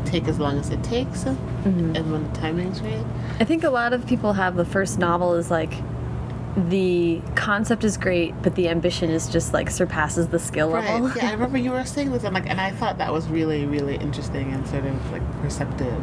[0.06, 1.96] take as long as it takes, Mm-hmm.
[1.96, 3.06] and when the timing's right.
[3.40, 5.74] I think a lot of people have the first novel is like,
[6.56, 11.08] the concept is great, but the ambition is just like surpasses the skill level.
[11.08, 11.16] Right.
[11.16, 13.66] Yeah, I remember you were saying this, and like, and I thought that was really,
[13.66, 15.94] really interesting and sort of like perceptive.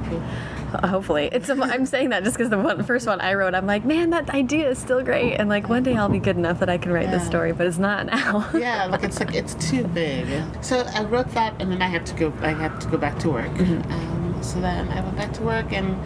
[0.85, 1.51] Hopefully, it's.
[1.51, 4.31] I'm saying that just because the one, first one I wrote, I'm like, man, that
[4.31, 6.93] idea is still great, and like one day I'll be good enough that I can
[6.93, 8.49] write this story, but it's not now.
[8.55, 10.27] yeah, like it's like it's too big.
[10.63, 12.33] So I wrote that, and then I had to go.
[12.41, 13.61] I had to go back to work.
[13.61, 15.99] Um, so then I went back to work, and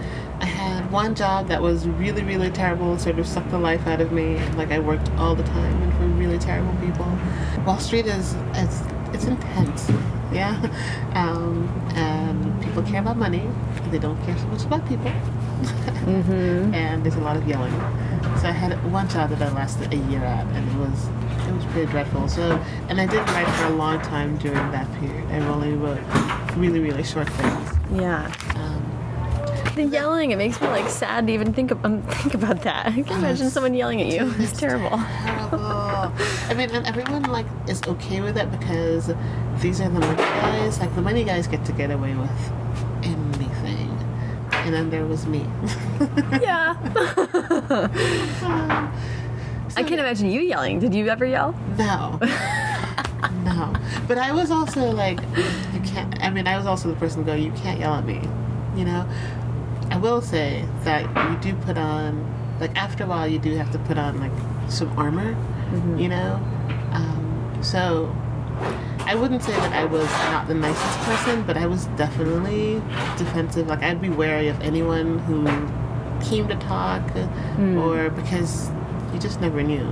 [0.43, 2.99] I had one job that was really, really terrible.
[2.99, 4.39] Sort of sucked the life out of me.
[4.57, 7.07] Like I worked all the time and for really terrible people.
[7.65, 8.83] Wall Street is it's
[9.15, 9.91] it's intense.
[10.33, 10.57] Yeah,
[11.15, 13.43] um, and people care about money.
[13.91, 15.09] They don't care so much about people.
[16.75, 17.71] and there's a lot of yelling.
[18.41, 21.07] So I had one job that I lasted a year at, and it was
[21.47, 22.29] it was pretty dreadful.
[22.29, 25.31] So, and I didn't write for a long time during that period.
[25.31, 26.01] I only wrote
[26.57, 27.69] really, really short things.
[27.93, 28.33] yeah.
[28.57, 28.82] Um,
[29.75, 32.87] The yelling, it makes me like sad to even think of, um, think about that.
[32.87, 34.33] I can not imagine someone yelling at you.
[34.39, 34.91] It's terrible.
[34.91, 35.59] terrible.
[35.61, 39.11] I mean, and everyone like is okay with it because
[39.61, 40.79] these are the money guys.
[40.79, 42.53] Like the money guys get to get away with
[43.03, 43.89] anything,
[44.53, 45.47] and then there was me.
[46.41, 46.77] Yeah.
[49.75, 50.81] I can't imagine you yelling.
[50.81, 51.55] Did you ever yell?
[51.79, 52.19] No.
[53.45, 53.73] no.
[54.07, 55.19] But I was also like,
[55.73, 58.05] you can't, I mean, I was also the person to go, you can't yell at
[58.05, 58.21] me.
[58.77, 59.09] You know?
[60.03, 62.27] I will say that you do put on,
[62.59, 64.33] like, after a while, you do have to put on, like,
[64.69, 65.37] some armor,
[65.97, 66.41] you know?
[66.91, 68.13] Um, so
[69.07, 72.83] I wouldn't say that I was not the nicest person, but I was definitely
[73.17, 73.69] defensive.
[73.69, 75.45] Like, I'd be wary of anyone who
[76.29, 77.09] came to talk
[77.77, 78.71] or because
[79.13, 79.85] you just never knew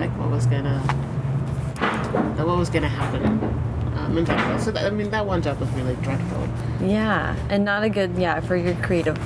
[0.00, 0.80] like what was gonna
[2.36, 3.24] that what was gonna happen
[3.96, 4.58] um, in general.
[4.58, 6.48] So that, I mean that one job was really dreadful.
[6.80, 9.16] Yeah, and not a good yeah for your creative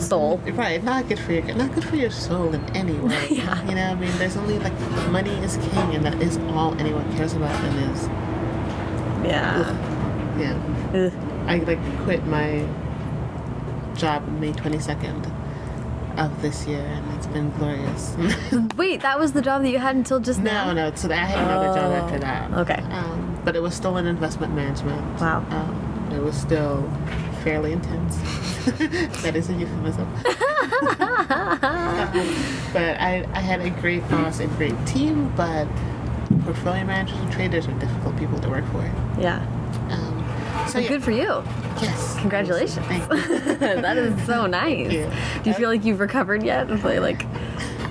[0.00, 0.38] soul.
[0.38, 3.26] Right, not good for your not good for your soul in any way.
[3.30, 3.68] Yeah.
[3.68, 4.72] You know, I mean there's only like
[5.10, 8.02] money is king and that is all anyone cares about and is
[9.26, 10.38] Yeah.
[10.38, 10.58] yeah.
[11.06, 11.12] Ugh.
[11.48, 12.66] I like quit my
[13.94, 15.30] job May twenty second
[16.16, 18.16] of this year and it's been glorious.
[18.76, 20.72] Wait, that was the job that you had until just now.
[20.72, 20.94] No, no.
[20.96, 22.52] So I had another job Oh, after that.
[22.54, 22.82] okay.
[22.90, 25.20] Um, but it was still in investment management.
[25.20, 25.44] Wow.
[25.50, 26.88] Um, it was still
[27.46, 28.16] fairly intense.
[29.22, 30.12] that is a euphemism.
[32.72, 35.66] But I, I had a great boss and great team, but
[36.44, 38.82] portfolio managers and traders are difficult people to work for.
[39.18, 39.38] Yeah.
[39.90, 41.42] Um, so yeah, Good for you.
[41.80, 42.16] yes.
[42.18, 42.84] Congratulations.
[42.86, 43.80] Thank you.
[43.80, 44.92] that is so nice.
[44.92, 45.10] you.
[45.44, 46.70] Do you feel like you've recovered yet?
[46.70, 47.24] Of like, like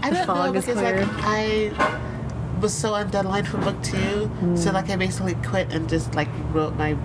[0.04, 1.08] I the fog know is like?
[1.24, 1.72] I
[2.62, 6.30] was so on deadline for book two, so like I basically quit and just like
[6.52, 6.96] wrote my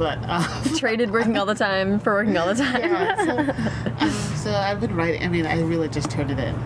[0.00, 0.74] butt off.
[0.78, 2.80] traded working all the time for working all the time.
[2.82, 5.22] yeah, so, um, so I've been writing.
[5.22, 6.56] I mean, I really just turned it in.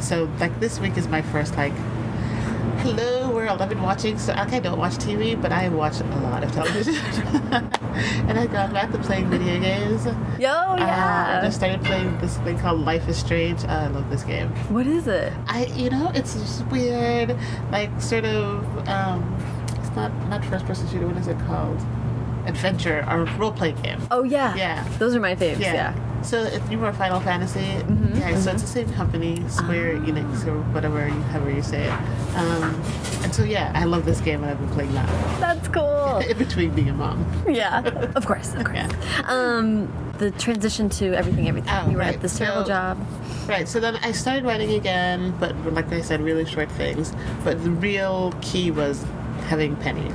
[0.00, 1.72] So like this week is my first like.
[2.82, 3.62] Hello world.
[3.62, 4.18] I've been watching.
[4.18, 6.96] So like, I don't watch TV, but I watch a lot of television.
[7.52, 10.04] and I've gone back to playing video games.
[10.38, 11.38] Yo, Uh, yeah.
[11.40, 13.62] I just started playing this thing called Life is Strange.
[13.64, 14.48] Uh, I love this game.
[14.74, 15.32] what is it?
[15.46, 17.36] I, you know, it's just weird,
[17.70, 18.64] like sort of.
[18.88, 19.22] Um,
[19.78, 21.06] it's not not first person shooter.
[21.06, 21.78] What is it called?
[22.46, 24.00] Adventure or role playing game.
[24.10, 24.54] Oh yeah.
[24.56, 24.86] Yeah.
[24.98, 25.60] Those are my faves.
[25.60, 25.94] Yeah.
[26.22, 28.38] So if you were Final Fantasy, Mm-hmm, yeah.
[28.38, 30.06] So it's the same company, Square Ah.
[30.06, 32.36] Enix or whatever, you, however you say it.
[32.36, 32.80] Um,
[33.24, 35.08] and so yeah, I love this game, and I've been playing that
[35.40, 36.18] That's cool.
[36.30, 37.26] in between being a mom.
[37.48, 37.80] yeah.
[38.14, 38.54] Of course.
[38.54, 38.72] Of course.
[38.74, 38.88] Yeah.
[39.26, 41.70] Um, the transition to everything, everything.
[41.74, 42.14] Oh, you were right.
[42.14, 43.06] at this terrible So- job.
[43.48, 43.66] Right.
[43.68, 47.12] So then I started writing again, but like I said, really short things.
[47.42, 49.04] But the real key was
[49.48, 50.08] having Penny.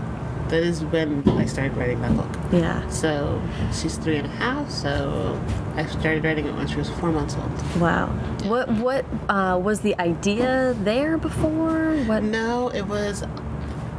[0.49, 2.29] That is when I started writing that book.
[2.53, 2.87] Yeah.
[2.89, 3.41] So
[3.73, 4.69] she's three and a half.
[4.71, 5.39] So
[5.75, 7.81] I started writing it when she was four months old.
[7.81, 8.07] Wow.
[8.43, 11.95] What what uh, was the idea there before?
[12.05, 12.23] What?
[12.23, 13.23] No, it was.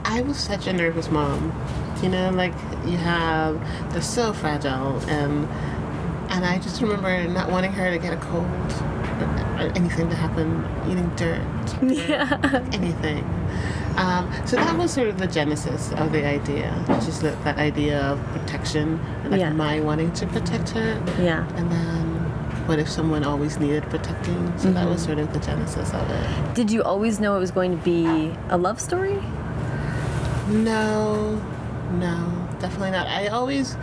[0.04, 1.52] I was such a nervous mom.
[2.02, 2.54] You know, like
[2.86, 3.60] you have,
[3.92, 5.46] they're so fragile, and
[6.30, 8.46] and I just remember not wanting her to get a cold,
[9.58, 11.42] or, anything to happen, eating dirt,
[11.82, 12.64] Yeah.
[12.72, 13.24] anything.
[13.98, 16.72] Um, so that was sort of the genesis of the idea,
[17.04, 19.50] just that, that idea of protection, and like Yeah.
[19.50, 21.44] my wanting to protect her, Yeah.
[21.56, 22.04] and then
[22.68, 24.52] what if someone always needed protecting?
[24.56, 24.90] So that Mm-hmm.
[24.92, 26.54] was sort of the genesis of it.
[26.54, 29.18] Did you always know it was going to be a love story?
[30.48, 31.40] No,
[31.98, 33.06] no, definitely not.
[33.08, 33.76] I always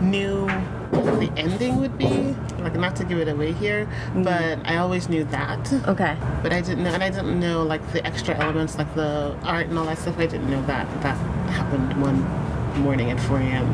[0.00, 0.46] knew
[0.90, 4.22] what the ending would be, like not to give it away here, Mm-hmm.
[4.24, 5.72] but I always knew that.
[5.88, 6.16] Okay.
[6.42, 9.66] But I didn't know, and I didn't know like the extra elements, like the art
[9.68, 10.18] and all that stuff.
[10.18, 11.16] I didn't know that that
[11.50, 12.20] happened one
[12.82, 13.66] morning at 4 a.m.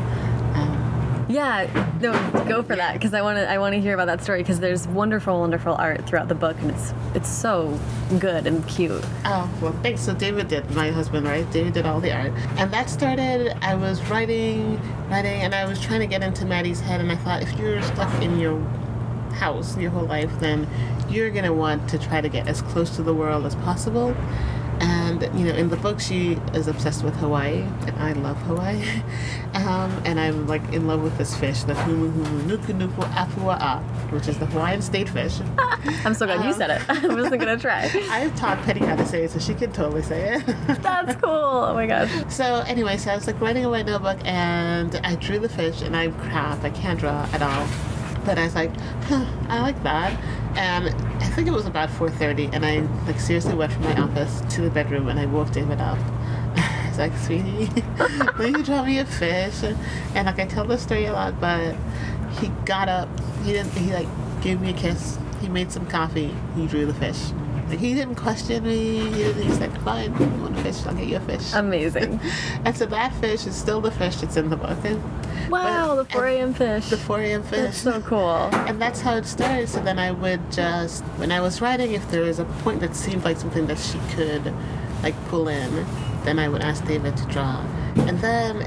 [1.27, 1.67] Yeah,
[2.01, 2.11] no,
[2.47, 3.49] go for that because I want to.
[3.49, 6.55] I want to hear about that story because there's wonderful, wonderful art throughout the book,
[6.59, 7.79] and it's it's so
[8.19, 9.03] good and cute.
[9.25, 10.01] oh well, thanks.
[10.01, 11.49] So David did my husband, right?
[11.51, 13.57] David did all the art, and that started.
[13.63, 17.15] I was writing, writing, and I was trying to get into Maddie's head, and I
[17.15, 18.59] thought if you're stuck in your
[19.35, 20.67] house your whole life, then
[21.09, 24.15] you're gonna want to try to get as close to the world as possible.
[24.79, 28.83] And you know, in the book, she is obsessed with Hawaii, and I love Hawaii.
[29.55, 33.81] Um, and I'm like in love with this fish, the humu humu nuku nuku apua'a,
[34.11, 35.39] which is the Hawaiian state fish.
[36.03, 36.81] I'm so glad you said it.
[36.89, 37.89] I wasn't gonna try.
[38.11, 40.81] I've taught Penny how to say it, so she can totally say it.
[40.81, 41.31] That's cool.
[41.31, 42.11] Oh my gosh.
[42.27, 45.81] so anyway, so I was like writing in my notebook, and I drew the fish,
[45.81, 46.61] and I'm crap.
[46.65, 47.94] I can't draw at all.
[48.25, 50.19] But I was like, huh, I like that.
[50.57, 54.41] And I think it was about 4:30, and I like seriously went from my office
[54.55, 55.97] to the bedroom, and I woke David up.
[56.57, 57.69] I was like, sweetie,
[58.37, 59.63] will you draw me a fish?
[60.15, 61.75] And like I tell this story a lot, but
[62.39, 63.09] he got up.
[63.43, 63.71] He didn't.
[63.73, 64.07] He like
[64.41, 65.17] gave me a kiss.
[65.41, 66.33] He made some coffee.
[66.55, 67.31] He drew the fish.
[67.69, 68.99] He didn't question me.
[68.99, 70.85] He didn't, he's like, fine, you want a fish?
[70.85, 71.53] I'll get you a fish.
[71.53, 72.19] Amazing.
[72.63, 74.77] and so that fish is still the fish that's in the book.
[75.49, 76.53] Wow, the 4 a.m.
[76.53, 76.89] fish.
[76.89, 77.43] The 4 a.m.
[77.43, 77.59] fish.
[77.59, 78.49] That's so cool.
[78.67, 79.69] And that's how it started.
[79.69, 82.95] So then I would just, when I was writing, if there was a point that
[82.95, 84.53] seemed like something that she could,
[85.03, 85.85] like, pull in,
[86.23, 87.61] then I would ask David to draw.
[87.95, 88.63] And then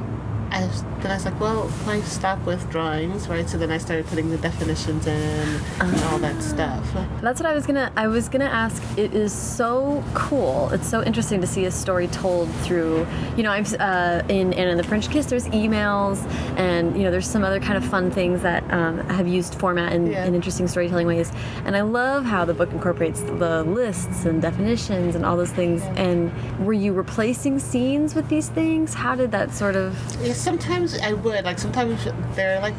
[0.50, 3.48] I was, then I was like, well, why stop with drawings, right?
[3.48, 6.84] So then I started putting the definitions in and all that stuff.
[7.22, 7.92] That's what I was gonna.
[7.96, 8.82] I was gonna ask.
[8.98, 10.70] It is so cool.
[10.70, 13.06] It's so interesting to see a story told through.
[13.36, 15.26] You know, I've uh, Anna and the French Kiss.
[15.26, 16.18] There's emails,
[16.58, 19.92] and you know, there's some other kind of fun things that um, have used format
[19.92, 20.24] in, Yeah.
[20.24, 21.30] in interesting storytelling ways.
[21.64, 25.82] And I love how the book incorporates the lists and definitions and all those things.
[25.96, 26.32] And
[26.64, 28.94] were you replacing scenes with these things?
[28.94, 29.96] How did that sort of?
[30.22, 31.44] Yeah, sometimes I would.
[31.44, 32.74] Like, sometimes there are, like,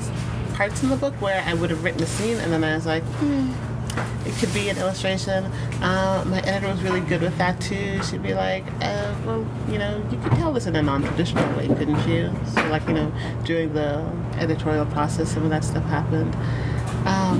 [0.54, 2.86] parts in the book where I would have written a scene and then I was
[2.86, 3.50] like, hmm,
[4.28, 5.46] it could be an illustration.
[5.82, 8.04] Uh, my editor was really good with that too.
[8.04, 11.68] She'd be like, uh, well, you know, you could tell this in a non-traditional way,
[11.68, 12.30] couldn't you?
[12.54, 13.12] So, like, you know,
[13.46, 14.06] during the
[14.38, 16.36] editorial process, some of that stuff happened.
[17.08, 17.40] Um,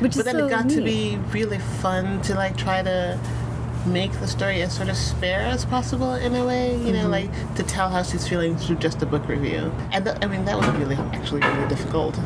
[0.00, 3.20] Which is but then so it got to be really fun to like try to
[3.86, 7.30] make the story as sort of spare as possible in a way, you know, like
[7.56, 9.72] to tell how she's feeling through just a book review.
[9.92, 12.18] And th- I mean, that was really actually really difficult.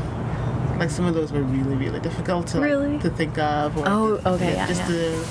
[0.78, 2.98] Like some of those were really, really difficult to like, Really?
[3.00, 3.76] to think of.
[3.78, 4.86] Or, Oh, okay, yeah, just yeah.
[4.88, 5.24] to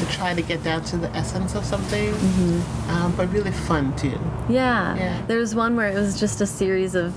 [0.00, 2.90] to try to get down to the essence of something, Mm-hmm.
[2.90, 4.18] um, but really fun too.
[4.48, 4.94] Yeah.
[4.96, 5.22] Yeah.
[5.26, 7.12] There was one where it was just a series of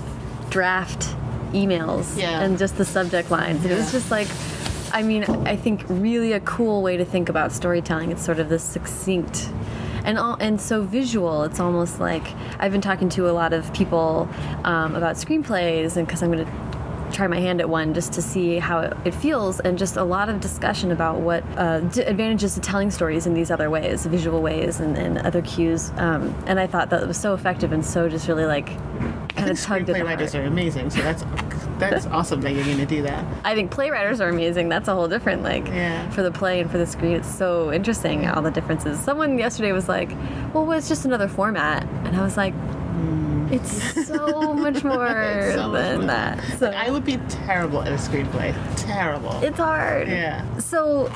[0.50, 1.06] draft
[1.52, 2.42] emails Yeah.
[2.42, 3.62] and just the subject lines.
[3.64, 4.28] And it was just like,
[4.92, 8.10] I mean, I think really a cool way to think about storytelling.
[8.10, 9.50] It's sort of this succinct
[10.04, 11.42] and all, and so visual.
[11.44, 12.22] It's almost like
[12.58, 14.28] I've been talking to a lot of people
[14.64, 16.66] um, about screenplays, and because I'm going to
[17.12, 20.02] try my hand at one just to see how it, it feels and just a
[20.02, 24.04] lot of discussion about what uh, d- advantages to telling stories in these other ways
[24.06, 27.86] visual ways and, and other cues um, and i thought that was so effective and
[27.86, 28.66] so just really like
[29.36, 31.22] kind of tugged at screenplay the writers are amazing, so that's
[31.78, 33.24] that's awesome that you're going to do that.
[33.44, 36.08] i think playwriters are amazing that's a whole different like Yeah.
[36.10, 39.72] for the play and for the screen it's so interesting all the differences someone yesterday
[39.72, 40.10] was like
[40.54, 43.52] well it's just another format and i was like mm.
[43.52, 46.06] it's so much more so much than more.
[46.06, 48.54] that so I would be terrible at a screenplay.
[48.76, 49.38] Terrible.
[49.42, 50.44] it's hard yeah.
[50.58, 51.10] So,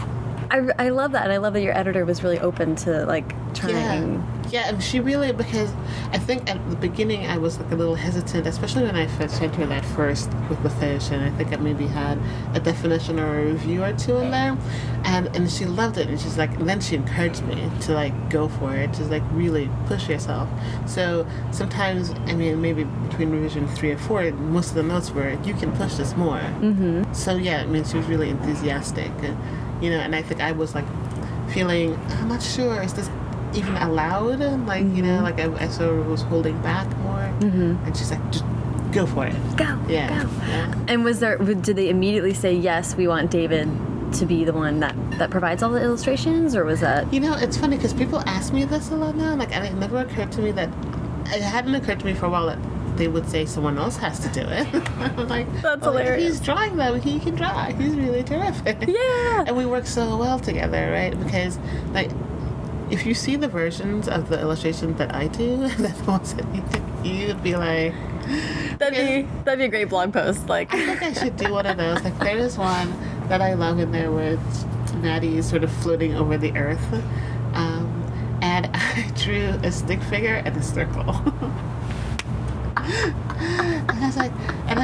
[0.50, 3.34] I, I love that, and I love that your editor was really open to like
[3.54, 4.14] trying.
[4.14, 4.36] Yeah.
[4.50, 5.72] Yeah, and she really because
[6.10, 9.36] I think at the beginning I was like a little hesitant, especially when I first
[9.36, 12.18] sent her that first with the fish, and I think I maybe had
[12.52, 14.58] a definition or a review or two in there,
[15.04, 18.28] and and she loved it, and she's like, and then she encouraged me to like
[18.28, 20.48] go for it, to like really push yourself.
[20.84, 25.38] So sometimes, I mean, maybe between revision three or four, most of the notes were,
[25.44, 26.40] you can push this more.
[26.40, 27.12] Mm-hmm.
[27.12, 29.12] So yeah, I mean, she was really enthusiastic,
[29.80, 30.84] you know, and I think I was like
[31.52, 33.08] feeling, I'm not sure, is this
[33.54, 34.40] even allowed?
[34.66, 37.32] Like, you know, like I, I sort of was holding back more.
[37.40, 37.84] Mm-hmm.
[37.84, 38.44] And she's like, just
[38.92, 39.34] go for it.
[39.56, 40.22] Go, Yeah.
[40.24, 40.30] go.
[40.46, 40.74] yeah.
[40.88, 41.38] And was there?
[41.38, 42.94] Did they immediately say yes?
[42.96, 43.68] We want David
[44.14, 47.12] to be the one that that provides all the illustrations, or was that?
[47.12, 49.34] You know, it's funny because people ask me this a lot now.
[49.36, 50.68] Like, and it never occurred to me that
[51.26, 52.58] it hadn't occurred to me for a while that
[52.96, 54.66] they would say someone else has to do it.
[54.98, 56.38] I'm like, That's well, hilarious.
[56.38, 57.00] He's drawing them.
[57.00, 57.66] He can draw.
[57.66, 58.76] He's really terrific.
[58.88, 59.44] Yeah.
[59.46, 61.18] And we work so well together, right?
[61.18, 61.58] Because
[61.92, 62.10] like.
[62.90, 66.44] If you see the versions of the illustrations that I do, than the ones that
[66.52, 67.94] you do, you'd be like,
[68.78, 70.48] That'd be that'd be a great blog post.
[70.48, 72.02] Like, I think I should do one of those.
[72.02, 72.92] Like there is one
[73.28, 74.64] that I love in there where it's
[74.94, 76.92] Maddie sort of floating over the earth.
[77.54, 77.96] Um,
[78.42, 81.14] and I drew a stick figure and a circle.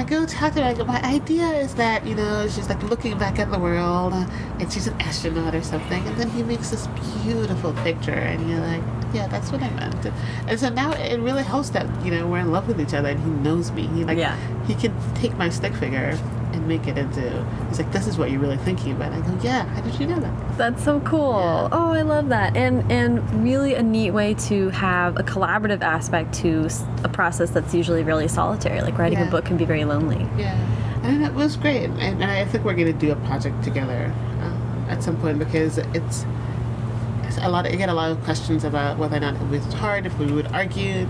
[0.06, 0.68] Go talk to her.
[0.70, 4.12] I go, my idea is that you know she's like looking back at the world,
[4.14, 4.26] uh,
[4.60, 6.06] and she's an astronaut or something.
[6.06, 6.86] And then he makes this
[7.22, 8.82] beautiful picture, and you're like,
[9.12, 10.06] yeah, that's what I meant.
[10.48, 13.08] And so now it really helps that you know we're in love with each other,
[13.10, 13.86] and he knows me.
[13.88, 14.36] He like Yeah.
[14.66, 16.18] he can take my stick figure
[16.56, 17.46] and make it into.
[17.68, 19.12] He's like, this is what you're really thinking about.
[19.12, 19.64] I go, yeah.
[19.66, 20.58] How did you know that?
[20.58, 21.34] That's so cool.
[21.38, 21.68] Yeah.
[21.70, 22.56] Oh, I love that.
[22.56, 26.68] And and really a neat way to have a collaborative aspect to
[27.04, 28.80] a process that's usually really solitary.
[28.80, 30.26] Like writing a book can be very lonely.
[30.36, 30.56] Yeah,
[31.02, 31.84] and it was great.
[31.84, 35.38] And, and I think we're going to do a project together um, at some point
[35.38, 36.24] because it's,
[37.24, 37.66] it's a lot.
[37.66, 40.26] I get a lot of questions about whether or not it was hard, if we
[40.32, 41.06] would argue.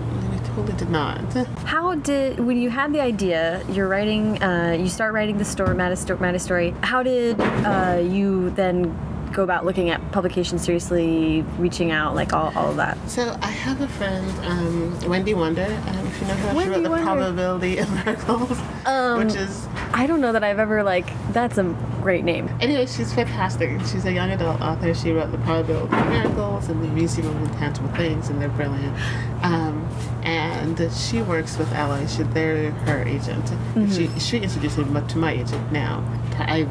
[0.57, 1.21] Totally did not.
[1.67, 5.77] How did when you had the idea, you're writing, uh, you start writing the story,
[5.97, 6.75] sto- Maddie's story.
[6.83, 8.97] How did uh, you then
[9.33, 12.97] go about looking at publication seriously, reaching out, like all, all of that?
[13.07, 15.65] So I have a friend, um, Wendy Wunder.
[15.89, 17.05] Um, if you know her, she Wendy wrote the Wonder.
[17.05, 21.11] probability of miracles, Um, which is I don't know that I've ever like.
[21.33, 21.65] That's a
[22.03, 22.49] great name.
[22.61, 23.81] Anyway, she's fantastic.
[23.81, 24.95] She's a young adult author.
[24.95, 28.97] She wrote The Probability of Miracles and The Museum of Intangible Things, and they're brilliant.
[29.43, 29.89] Um,
[30.23, 32.07] and she works with Alloy.
[32.07, 33.51] She, they're her agent.
[33.75, 36.05] And She, she introduced me to my agent now.
[36.39, 36.65] I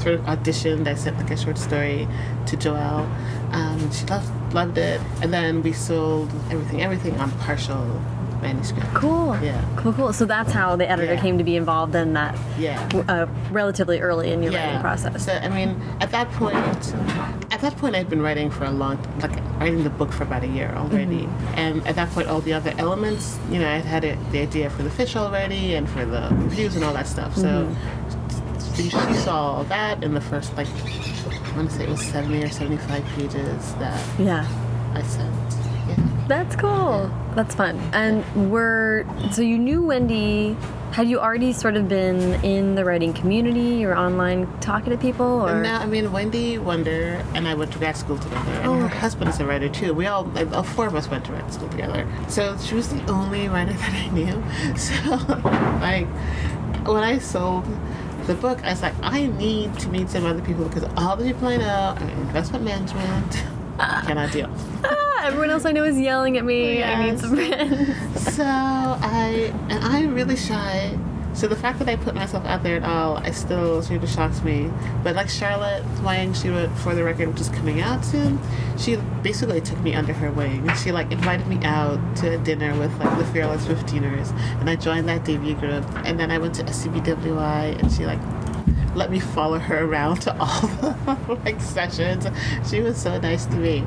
[0.00, 0.86] sort of auditioned.
[0.88, 2.08] I sent like a short story
[2.46, 3.06] to Joelle.
[3.52, 5.00] Um, she loved, loved it.
[5.22, 8.00] And then we sold everything, everything on partial
[8.42, 8.92] manuscript.
[8.94, 9.38] Cool.
[9.42, 9.60] Yeah.
[9.76, 10.12] Cool, cool.
[10.12, 11.20] So that's how the editor Yeah.
[11.20, 12.86] came to be involved in that Yeah.
[13.08, 15.24] uh, relatively early in your writing process.
[15.24, 16.56] So I mean, at that point,
[17.50, 20.42] at that point, I'd been writing for a long, like writing the book for about
[20.42, 21.22] a year already.
[21.22, 21.54] Mm-hmm.
[21.58, 24.68] And at that point, all the other elements, you know, I had it, the idea
[24.70, 27.36] for the fish already and for the reviews and all that stuff.
[27.36, 28.74] So Mm-hmm.
[28.76, 32.00] she, she saw all that in the first like, I want to say it was
[32.00, 34.46] seventy or seventy-five pages that yeah.
[34.94, 35.30] I sent.
[36.28, 37.10] That's cool.
[37.34, 37.78] That's fun.
[37.92, 40.56] And were so you knew Wendy.
[40.92, 45.24] Had you already sort of been in the writing community or online talking to people,
[45.24, 48.76] or No, I mean Wendy Wunder and I went to grad school together, and Oh,
[48.78, 49.94] her husband is a writer too.
[49.94, 52.06] We all, all four of us went to grad school together.
[52.28, 54.42] So she was the only writer that I knew.
[54.76, 55.16] So,
[55.80, 56.06] like,
[56.86, 57.64] when I sold
[58.26, 61.24] the book, I was like, I need to meet some other people because all the
[61.24, 63.42] people I know are in investment management.
[63.78, 64.50] I cannot deal.
[65.22, 66.82] everyone else I know is yelling at me.
[66.82, 68.34] I need some friends.
[68.34, 70.98] So I and I'm really shy.
[71.34, 74.10] So the fact that I put myself out there at all, I still sort of
[74.10, 74.70] shocks me.
[75.02, 78.38] But like Charlotte Huang, she wrote For the Record, which is coming out soon.
[78.76, 80.68] She basically took me under her wing.
[80.74, 84.76] She like invited me out to a dinner with like the Fearless 15ers, and I
[84.76, 85.84] joined that debut group.
[86.04, 88.20] And then I went to SCBWI, and she like
[88.94, 92.26] let me follow her around to all the like sessions.
[92.68, 93.84] She was so nice to me.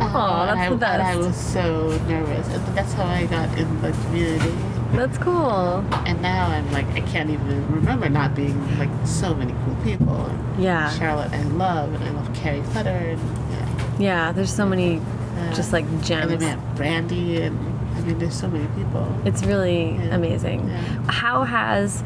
[0.00, 3.56] Aw, and that's I, the And I was so nervous, and that's how I got
[3.58, 4.54] in the community.
[4.92, 5.84] That's cool.
[6.06, 10.30] And now I'm like, I can't even remember not being like so many cool people.
[10.58, 10.88] Yeah.
[10.90, 13.20] Charlotte, I love, and I love Carrie Clutter, and
[13.50, 13.98] yeah.
[13.98, 14.32] Yeah.
[14.32, 15.00] There's so many
[15.38, 16.28] Uh, just like And gems.
[16.30, 17.56] then we have Brandy, and
[17.96, 19.06] I mean, there's so many people.
[19.24, 20.14] It's really Yeah.
[20.16, 20.68] amazing.
[20.68, 20.80] Yeah.
[21.12, 22.02] How has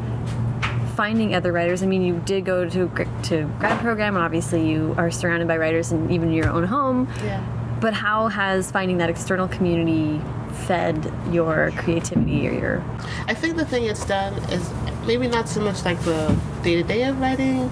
[0.97, 1.83] finding other writers?
[1.83, 2.91] I mean, you did go to
[3.29, 6.65] to grad program, and obviously you are surrounded by writers, and even in your own
[6.65, 7.09] home.
[7.25, 7.41] Yeah.
[7.83, 10.21] But how has finding that external community
[10.69, 12.85] fed your creativity or your?
[13.27, 14.71] I think the thing it's done is
[15.05, 17.69] maybe not so much like the day to day of writing,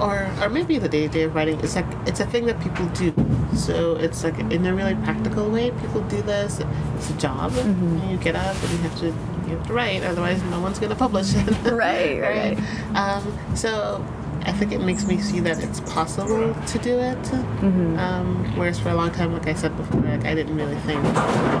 [0.00, 1.60] or or maybe the day to day of writing.
[1.60, 3.12] It's like it's a thing that people do.
[3.54, 5.72] So it's like in a really practical way.
[5.72, 6.60] People do this.
[6.96, 7.52] It's a job.
[7.58, 10.04] And you get up and you have to you have to write.
[10.04, 11.54] Otherwise, no one's going to publish it.
[11.70, 12.58] Right, right.
[12.96, 14.02] Um, so.
[14.44, 17.18] I think it makes me see that it's possible to do it.
[17.18, 17.98] Mm-hmm.
[17.98, 21.02] Um, whereas for a long time, like I said before, like I didn't really think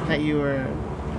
[0.08, 0.66] that you were,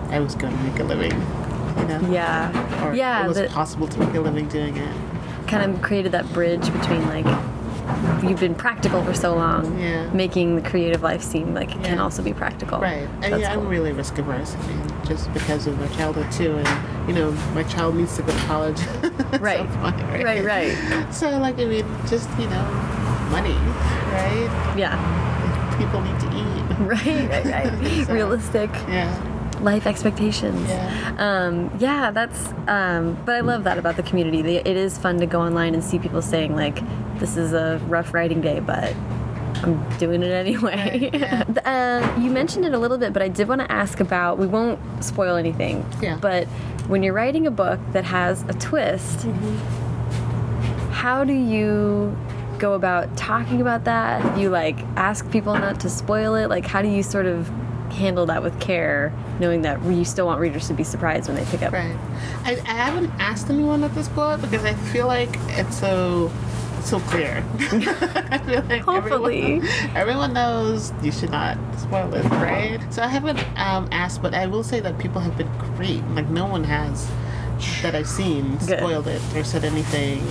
[0.09, 1.11] I was going to make a living.
[1.11, 2.09] You know?
[2.11, 3.23] Yeah, or yeah.
[3.23, 4.95] it was That possible to make a living doing it.
[5.47, 7.25] kind of created that bridge between like
[8.23, 10.09] you've been practical for so long, Yeah.
[10.13, 12.79] making the creative life seem like it can also be practical.
[12.79, 13.07] Right.
[13.21, 13.63] And That's yeah, cool.
[13.63, 14.55] I'm really risk averse.
[14.55, 16.67] I mean, just because of my childhood too, and
[17.09, 18.79] you know, my child needs to go to college.
[19.41, 19.59] Right.
[19.81, 21.13] point, Right, right.
[21.13, 22.63] So like, I mean, just you know,
[23.31, 23.53] money,
[24.13, 24.73] right?
[24.77, 24.95] Yeah.
[25.77, 26.59] People need to eat.
[26.79, 28.05] Right, right, right.
[28.07, 29.09] So- Realistic Yeah.
[29.61, 30.67] life expectations.
[30.69, 31.15] Yeah.
[31.17, 32.53] Um, yeah, that's.
[32.67, 34.39] Um, but I love that about the community.
[34.57, 36.77] It is fun to go online and see people saying like,
[37.19, 38.93] "This is a rough writing day, but
[39.63, 41.43] I'm doing it anyway." Yeah.
[41.65, 44.37] uh, you mentioned it a little bit, but I did want to ask about.
[44.37, 45.85] We won't spoil anything.
[46.01, 46.17] Yeah.
[46.21, 46.47] But
[46.87, 50.91] when you're writing a book that has a twist, Mm-hmm.
[50.91, 52.15] how do you
[52.57, 54.37] go about talking about that?
[54.37, 56.47] You like ask people not to spoil it?
[56.49, 57.47] Like, how do you sort of
[57.91, 61.45] handle that with care, knowing that you still want readers to be surprised when they
[61.45, 61.71] pick up?
[61.73, 61.95] Right.
[62.43, 66.31] I, I haven't asked anyone at this point because I feel like it's so
[66.83, 67.43] so clear.
[67.59, 69.55] I feel like Hopefully.
[69.57, 72.79] everyone, everyone knows you should not spoil it, right?
[72.91, 76.03] So I haven't um, asked, but I will say that people have been great.
[76.09, 77.09] Like no one has
[77.81, 78.79] that I've seen Good.
[78.79, 80.21] spoiled it or said anything.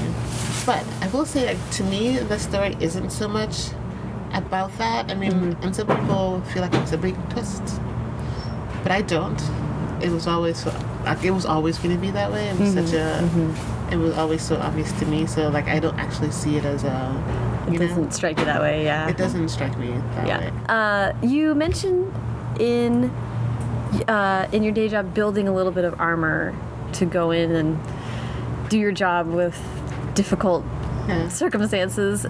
[0.64, 3.68] But I will say, like to me, the story isn't so much
[4.32, 5.10] about that.
[5.10, 5.62] I mean, Mm-hmm.
[5.62, 7.80] and some people feel like it's a big twist
[8.84, 9.38] but I don't.
[10.02, 10.64] It was always
[11.04, 12.48] like it was always going to be that way.
[12.48, 13.22] It was such a.
[13.22, 13.92] Mm-hmm.
[13.92, 15.26] It was always so obvious to me.
[15.26, 17.66] So like I don't actually see it as a.
[17.72, 19.08] It doesn't strike you that way, yeah.
[19.10, 20.38] it doesn't strike me that Yeah.
[20.40, 20.52] way.
[20.68, 22.12] Uh, you mentioned
[22.58, 23.10] in
[24.08, 26.54] uh, in your day job building a little bit of armor
[26.94, 27.78] to go in and
[28.70, 29.58] do your job with
[30.14, 30.64] difficult
[31.08, 31.28] Yeah.
[31.28, 32.26] circumstances.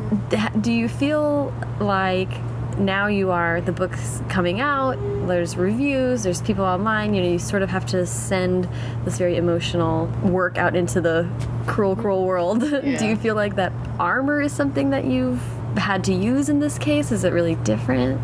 [0.60, 2.30] Do you feel like
[2.78, 4.96] now you are the book's coming out?
[5.26, 6.22] There's reviews.
[6.22, 7.14] There's people online.
[7.14, 8.68] You know, you sort of have to send
[9.04, 11.28] this very emotional work out into the
[11.66, 12.60] cruel, cruel world.
[12.70, 15.42] do you feel like that armor is something that you've
[15.76, 17.12] had to use in this case?
[17.12, 18.20] Is it really different?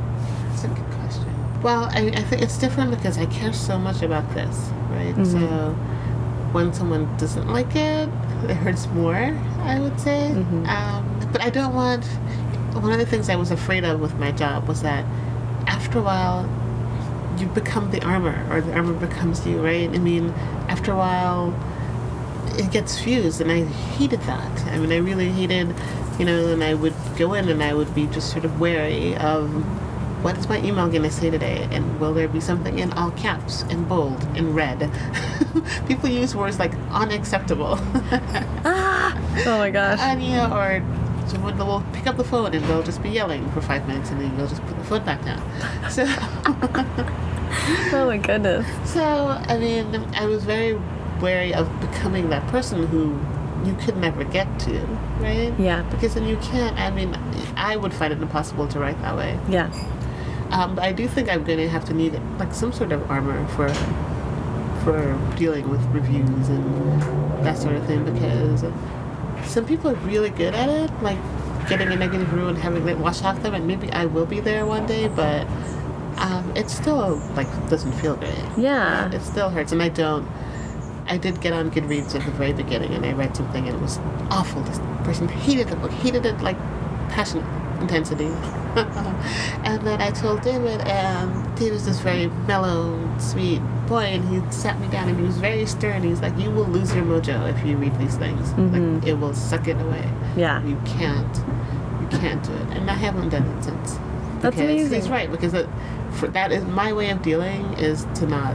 [0.49, 1.63] That's a good question.
[1.63, 5.15] Well, I, I think it's different because I care so much about this, right?
[5.15, 5.25] Mm-hmm.
[5.25, 5.75] So
[6.53, 8.09] when someone doesn't like it,
[8.49, 9.37] it hurts more.
[9.61, 10.31] I would say.
[10.33, 10.67] Mm-hmm.
[10.67, 12.05] Um, but I don't want.
[12.75, 15.05] One of the things I was afraid of with my job was that
[15.67, 16.49] after a while,
[17.39, 19.89] you become the armor, or the armor becomes you, right?
[19.89, 20.31] I mean,
[20.69, 21.55] after a while,
[22.59, 24.67] it gets fused, and I hated that.
[24.69, 25.75] I mean, I really hated,
[26.19, 29.17] you know, and I would go in and I would be just sort of wary
[29.17, 29.51] of
[30.23, 33.11] what is my email going to say today, and will there be something in all
[33.13, 34.91] caps, in bold, in red?
[35.89, 37.79] People use words like unacceptable,
[38.65, 39.17] ah,
[39.47, 39.99] Oh my gosh.
[40.01, 40.83] and you know, or
[41.27, 44.21] someone will pick up the phone and they'll just be yelling for five minutes, and
[44.21, 45.43] then you'll just put the phone back down.
[45.91, 46.07] So.
[47.93, 48.67] Oh my goodness.
[48.93, 50.79] So, I mean, I was very
[51.21, 53.19] wary of becoming that person who
[53.65, 54.81] you could never get to,
[55.21, 55.53] right?
[55.59, 55.83] Yeah.
[55.91, 57.15] Because then you can't, I mean,
[57.57, 59.39] I would find it impossible to write that way.
[59.49, 59.71] Yeah.
[60.51, 63.09] Um, but I do think I'm going to have to need, like, some sort of
[63.11, 63.69] armor for
[64.85, 67.03] for dealing with reviews and
[67.43, 68.63] that sort of thing because
[69.55, 71.19] some people are really good at it, like
[71.69, 74.41] getting a negative review and having it wash off them, and maybe I will be
[74.41, 75.47] there one day, but
[76.19, 78.35] um, it still like doesn't feel great.
[78.57, 79.13] Yeah.
[79.13, 80.29] It still hurts, and I don't.
[81.07, 83.81] I did get on Goodreads at the very beginning, and I read something, and it
[83.81, 83.99] was
[84.29, 84.61] awful.
[84.63, 86.59] This person hated the book, hated it like
[87.11, 87.39] passion
[87.81, 88.27] intensity.
[88.75, 94.81] and then I told David, and David's this very mellow, sweet boy, and he sat
[94.81, 96.03] me down, and he was very stern.
[96.03, 98.51] He's like, "You will lose your mojo if you read these things.
[98.53, 99.07] Like, mm-hmm.
[99.07, 100.09] it will suck it away.
[100.37, 100.65] Yeah.
[100.65, 101.37] You can't,
[102.01, 103.99] you can't do it." And I haven't done it since.
[104.41, 105.01] That's Because amazing.
[105.01, 105.67] He's right because it,
[106.13, 108.55] for, that is my way of dealing is to not,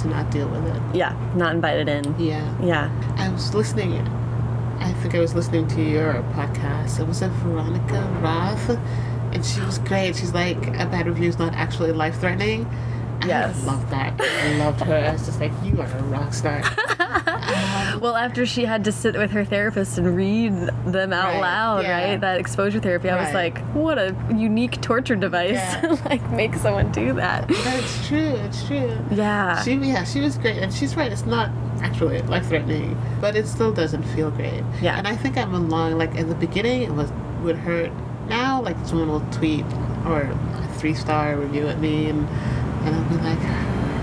[0.00, 0.82] to not deal with it.
[0.94, 1.16] Yeah.
[1.34, 2.14] Not invited in.
[2.18, 2.54] Yeah.
[2.62, 3.14] Yeah.
[3.16, 4.06] I was listening.
[4.78, 7.00] I think I was listening to your podcast.
[7.00, 8.78] It was a Veronica Roth,
[9.32, 10.16] and she was great.
[10.16, 12.66] She's like, a bad review is not actually life threatening.
[13.26, 13.62] Yes.
[13.62, 14.20] I loved that.
[14.20, 14.94] I loved her.
[14.96, 16.62] I was just like, you are a rock star.
[18.00, 20.52] Well, after she had to sit with her therapist and read
[20.86, 22.10] them out Right, loud, yeah.
[22.10, 22.20] right?
[22.20, 25.52] That exposure therapy, I was like, what a unique torture device.
[25.54, 25.96] Yeah.
[26.06, 27.48] like, make someone do that.
[27.48, 28.18] That's true.
[28.46, 28.96] It's true.
[29.10, 29.60] Yeah.
[29.62, 31.10] She, yeah, she was great, and she's right.
[31.12, 31.50] It's not
[31.82, 34.62] actually life threatening, but it still doesn't feel great.
[34.80, 34.96] Yeah.
[34.96, 35.98] And I think I'm along.
[35.98, 37.10] Like in the beginning, it was
[37.42, 37.90] would hurt.
[38.28, 39.64] Now, like someone will tweet
[40.06, 42.26] or a three star review at me, and
[42.82, 43.38] and I'll be like,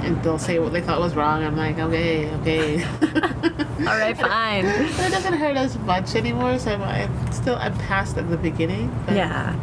[0.05, 1.43] and they'll say what they thought was wrong.
[1.43, 2.84] I'm like, okay, okay.
[2.84, 4.63] All right, fine.
[4.63, 6.57] but it doesn't hurt as much anymore.
[6.59, 8.89] So I'm, I'm still I'm past at the beginning.
[9.05, 9.55] But Yeah.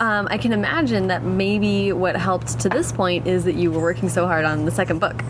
[0.00, 3.80] Um, I can imagine that maybe what helped to this point is that you were
[3.80, 5.22] working so hard on the second book.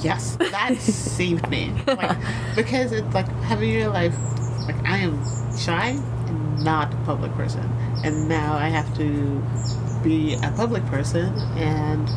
[0.00, 1.72] Yes, that saved me.
[1.86, 2.16] Like,
[2.56, 4.14] because it's like having your life,
[4.66, 5.22] like I am
[5.56, 5.88] shy
[6.26, 7.62] and not a public person.
[8.02, 9.42] And now I have to
[10.02, 12.08] be a public person and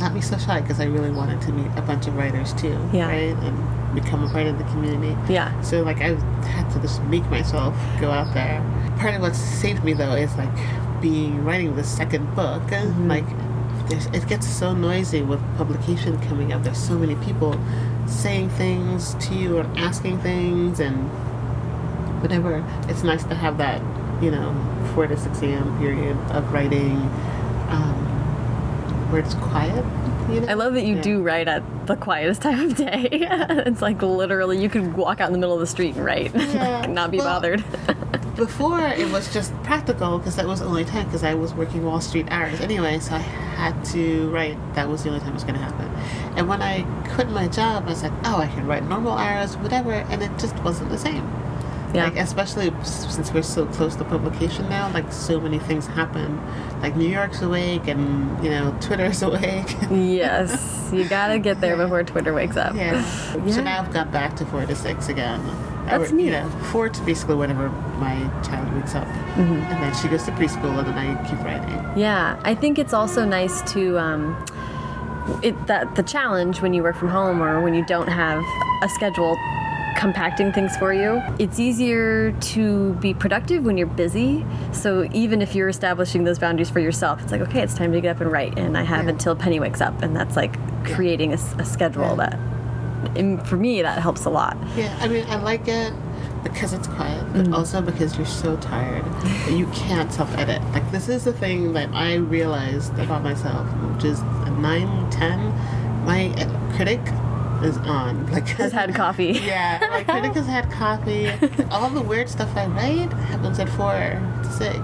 [0.00, 2.78] not be so shy because I really wanted to meet a bunch of writers too.
[2.92, 3.08] Yeah.
[3.08, 3.36] Right?
[3.44, 5.16] And become a part of the community.
[5.32, 5.58] Yeah.
[5.60, 6.14] So like I
[6.46, 8.60] had to just make myself go out there.
[8.98, 10.54] Part of what saved me though is like
[11.00, 12.62] being writing the second book.
[12.62, 13.08] Mm-hmm.
[13.08, 13.24] Like
[13.88, 16.62] there's, it gets so noisy with publication coming up.
[16.64, 17.58] There's so many people
[18.06, 20.96] saying things to you and asking things and
[22.20, 22.64] whatever.
[22.88, 23.80] It's nice to have that,
[24.20, 24.54] you know,
[24.94, 25.78] four to six a.m.
[25.78, 26.96] period of writing
[27.68, 27.94] um,
[29.10, 29.84] where it's quiet.
[30.30, 30.48] You know?
[30.48, 31.02] I love that you Yeah.
[31.02, 33.08] do write at the quietest time of day.
[33.12, 36.34] it's like literally you could walk out in the middle of the street and write,
[36.34, 36.80] Yeah.
[36.80, 37.64] like, not be Well, bothered.
[38.36, 41.84] Before it was just practical because that was the only time because I was working
[41.84, 44.56] Wall Street hours anyway, so I had to write.
[44.74, 45.88] That was the only time it was going to happen.
[46.36, 46.82] And when I
[47.14, 50.32] quit my job, I was like, oh, I can write normal hours, whatever, and it
[50.36, 51.22] just wasn't the same.
[51.94, 52.04] Yeah.
[52.04, 56.40] Like especially since we're so close to publication now, like so many things happen.
[56.82, 59.76] Like New York's awake, and you know Twitter's awake.
[59.90, 62.74] yes, you gotta get there before Twitter wakes up.
[62.74, 62.94] yeah.
[63.46, 63.52] Yeah.
[63.54, 65.40] So now I've got back to four to six again.
[65.86, 66.26] That's Or, neat.
[66.26, 67.68] You know, four to basically whenever
[67.98, 69.54] my child wakes up, Mm-hmm.
[69.54, 71.98] and then she goes to preschool, and then I keep writing.
[72.00, 74.46] Yeah, I think it's also nice to um,
[75.42, 78.42] it that the challenge when you work from home or when you don't have
[78.82, 79.36] a schedule
[79.96, 81.22] compacting things for you.
[81.38, 84.44] It's easier to be productive when you're busy.
[84.72, 88.00] So even if you're establishing those boundaries for yourself, it's like okay, it's time to
[88.00, 89.10] get up and write, and I have Yeah.
[89.12, 92.30] until Penny wakes up, and that's like creating a schedule Yeah.
[92.30, 92.38] that.
[93.46, 94.56] For me, that helps a lot.
[94.76, 95.92] Yeah, I mean, I like it
[96.42, 97.54] because it's quiet, but Mm.
[97.54, 99.04] also because you're so tired
[99.46, 100.60] that you can't self-edit.
[100.72, 105.52] Like this is the thing that I realized about myself, which is at nine, ten,
[106.06, 107.00] my uh, critic
[107.64, 108.30] is on.
[108.32, 109.32] Like Has had coffee.
[109.44, 111.30] Yeah, my critic has had coffee.
[111.70, 114.78] all the weird stuff I write happens at four to six.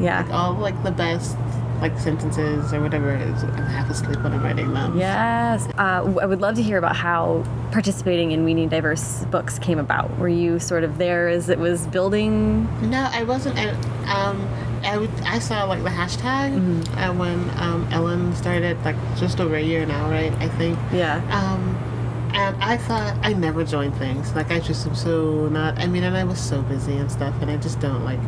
[0.00, 0.22] Yeah.
[0.22, 1.36] Like all like the best
[1.82, 3.42] like sentences or whatever it is.
[3.42, 4.96] I'm half asleep when I'm writing them.
[4.96, 5.66] Yes.
[5.76, 9.80] Uh, I would love to hear about how participating in We Need Diverse books came
[9.80, 10.16] about.
[10.16, 12.68] Were you sort of there as it was building?
[12.88, 13.58] No, I wasn't.
[13.58, 13.70] I,
[14.12, 14.48] um,
[14.84, 19.56] I, would, I saw like the hashtag uh, when um, Ellen started, like just over
[19.56, 20.32] a year now, right?
[20.34, 20.78] I think.
[20.92, 21.16] Yeah.
[21.32, 21.76] Um,
[22.34, 24.32] and I thought I never joined things.
[24.34, 25.78] Like I just am so not.
[25.78, 28.20] I mean, and I was so busy and stuff, and I just don't like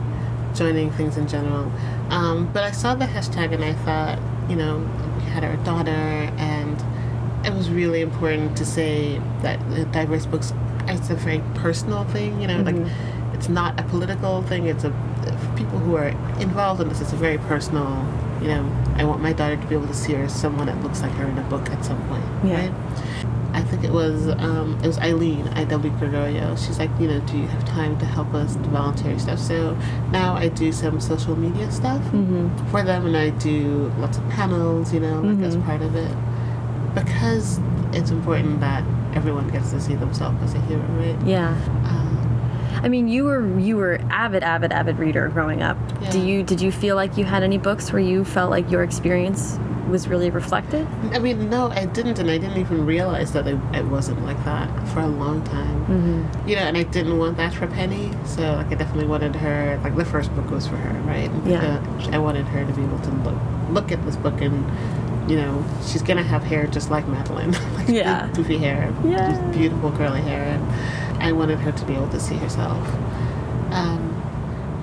[0.54, 1.70] joining things in general.
[2.10, 4.78] Um, but I saw the hashtag and I thought, you know,
[5.18, 6.76] we had our daughter, and
[7.46, 9.58] it was really important to say that
[9.92, 10.52] diverse books.
[10.86, 12.76] It's a very personal thing, you know, like
[13.32, 14.66] it's not a political thing.
[14.66, 16.08] It's a for people who are
[16.40, 17.00] involved in this.
[17.00, 17.88] It's a very personal.
[18.42, 20.82] You know, I want my daughter to be able to see her as someone that
[20.82, 22.68] looks like her in a book at some point, Yeah.
[22.68, 23.23] right?
[23.54, 25.92] I think it was um, it was Ilene I.W.
[25.98, 26.56] Gregorio.
[26.56, 29.38] She's like, you know, do you have time to help us do voluntary stuff?
[29.38, 29.76] So
[30.10, 32.02] now I do some social media stuff
[32.70, 36.10] for them, and I do lots of panels, you know, like as part of it,
[36.94, 37.60] because
[37.92, 38.82] it's important that
[39.14, 41.16] everyone gets to see themselves as a hero, right?
[41.26, 41.50] Yeah.
[41.86, 45.78] Um, I mean, you were you were avid, avid, avid reader growing up.
[46.10, 48.82] Do you did you feel like you had any books where you felt like your
[48.82, 49.58] experience
[49.88, 50.86] was really reflected?
[51.12, 54.42] I mean, no, I didn't, and I didn't even realize that it, it wasn't like
[54.44, 55.80] that for a long time.
[55.86, 56.48] Mm-hmm.
[56.48, 59.80] You know, and I didn't want that for Penny, so like I definitely wanted her.
[59.84, 61.30] Like the first book was for her, right?
[61.30, 61.78] And Yeah.
[61.78, 63.38] because I wanted her to be able to look
[63.70, 64.64] look at this book and.
[65.26, 68.26] You know, she's gonna have hair just like Madeline, like Yeah.
[68.26, 69.40] big, poofy hair, Yeah.
[69.52, 72.86] beautiful curly hair, and I wanted her to be able to see herself.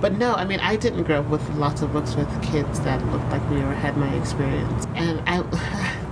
[0.02, 3.06] But no, I mean, I didn't grow up with lots of books with kids that
[3.12, 4.88] looked like me or had my experience.
[4.96, 5.44] And I,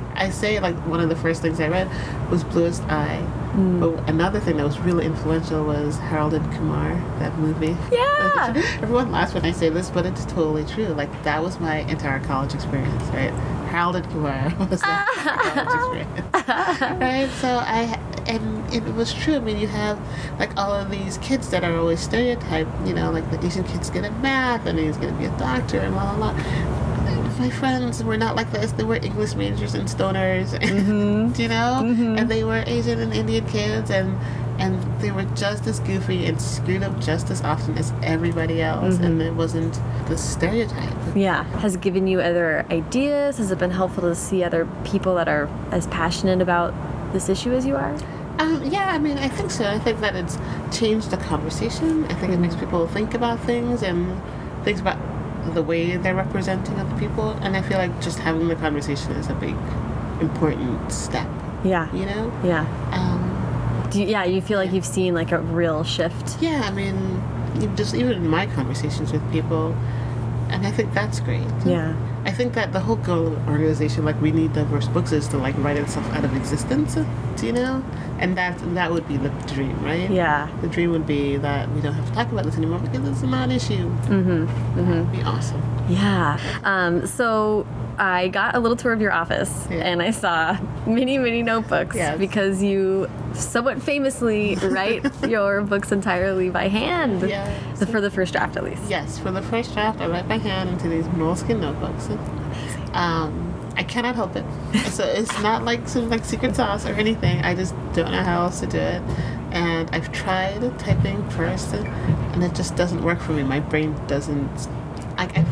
[0.15, 1.89] I say like one of the first things I read
[2.29, 3.25] was Bluest Eye.
[3.53, 3.79] Mm.
[3.79, 7.75] But another thing that was really influential was Harold and Kumar, that movie.
[7.91, 8.53] Yeah.
[8.81, 10.89] Everyone laughs when I say this, but it's totally true.
[10.89, 13.33] Like that was my entire college experience, right?
[13.69, 17.29] Harold and Kumar was like college experience, right?
[17.39, 17.99] So I
[18.29, 19.35] and it was true.
[19.35, 19.99] I mean, you have
[20.39, 22.69] like all of these kids that are always stereotyped.
[22.85, 25.37] You know, like the Asian kid's good at math and he's going to be a
[25.37, 26.79] doctor and blah blah blah.
[27.39, 28.73] My friends were not like this.
[28.73, 30.63] They were English majors and stoners, and,
[31.33, 31.41] mm-hmm.
[31.41, 32.17] you know, mm-hmm.
[32.17, 34.17] and they were Asian and Indian kids, and
[34.59, 38.97] and they were just as goofy and screwed up just as often as everybody else.
[38.97, 40.93] And it wasn't the stereotype.
[41.15, 41.43] Yeah.
[41.59, 43.37] Has given you other ideas?
[43.37, 46.73] Has it been helpful to see other people that are as passionate about
[47.13, 47.95] this issue as you are?
[48.39, 49.65] Um, yeah, I mean, I think so.
[49.65, 50.37] I think that it's
[50.77, 52.05] changed the conversation.
[52.05, 54.21] I think it makes people think about things and
[54.63, 54.97] think about
[55.53, 57.31] the way they're representing other people.
[57.41, 59.55] And I feel like just having the conversation is a big,
[60.21, 61.27] important step.
[61.65, 61.93] Yeah.
[61.93, 62.31] You know?
[62.43, 62.65] Yeah.
[62.91, 63.18] Um,
[63.91, 66.41] Do you, yeah, you feel like you've seen like a real shift.
[66.41, 67.21] yeah, I mean,
[67.75, 69.75] just even in my conversations with people,
[70.49, 71.47] and I think that's great.
[71.65, 71.95] Yeah.
[72.25, 75.27] I think that the whole goal of an organization, like we need diverse books, is
[75.29, 76.95] to like write itself out of existence.
[77.37, 77.83] Do you know?
[78.19, 80.09] And that that would be the dream, right?
[80.09, 80.49] Yeah.
[80.61, 83.21] The dream would be that we don't have to talk about this anymore because it's
[83.21, 83.89] a non-issue.
[83.89, 84.09] Mm-hmm.
[84.09, 84.91] mm-hmm.
[84.91, 85.63] That'd be awesome.
[85.89, 86.39] Yeah.
[86.63, 87.65] Um, so
[87.99, 89.77] I got a little tour of your office Yeah.
[89.77, 92.17] and I saw many, many notebooks Yes.
[92.17, 97.27] because you somewhat famously write your books entirely by hand.
[97.27, 97.79] Yes.
[97.79, 98.81] The- For the first draft, at least.
[98.89, 102.07] Yes, for the first draft, I write by hand into these Moleskine notebooks.
[102.93, 103.45] Um,
[103.75, 104.45] I cannot help it.
[104.89, 107.41] So it's not like some like secret sauce or anything.
[107.43, 109.01] I just don't know how else to do it.
[109.51, 113.43] And I've tried typing first, and it just doesn't work for me.
[113.43, 114.67] My brain doesn't.
[115.17, 115.45] I, I,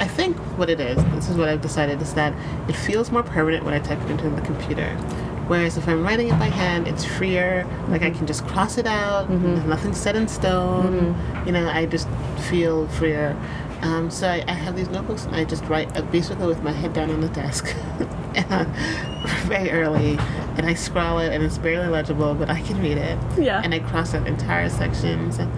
[0.00, 0.96] I think what it is.
[1.14, 2.32] This is what I've decided is that
[2.68, 4.96] it feels more permanent when I type it into the computer.
[5.46, 7.66] Whereas if I'm writing it by hand, it's freer.
[7.88, 9.28] Like I can just cross it out.
[9.28, 11.14] There's nothing set in stone.
[11.44, 12.08] You know, I just
[12.48, 13.36] feel freer.
[13.82, 16.70] Um, so I, I have these notebooks and I just write uh, basically with my
[16.70, 17.64] head down on the desk
[19.46, 20.18] very early
[20.56, 23.18] and I scrawl it and it's barely legible but I can read it.
[23.38, 23.60] Yeah.
[23.64, 25.38] And I cross out entire sections.
[25.38, 25.50] And,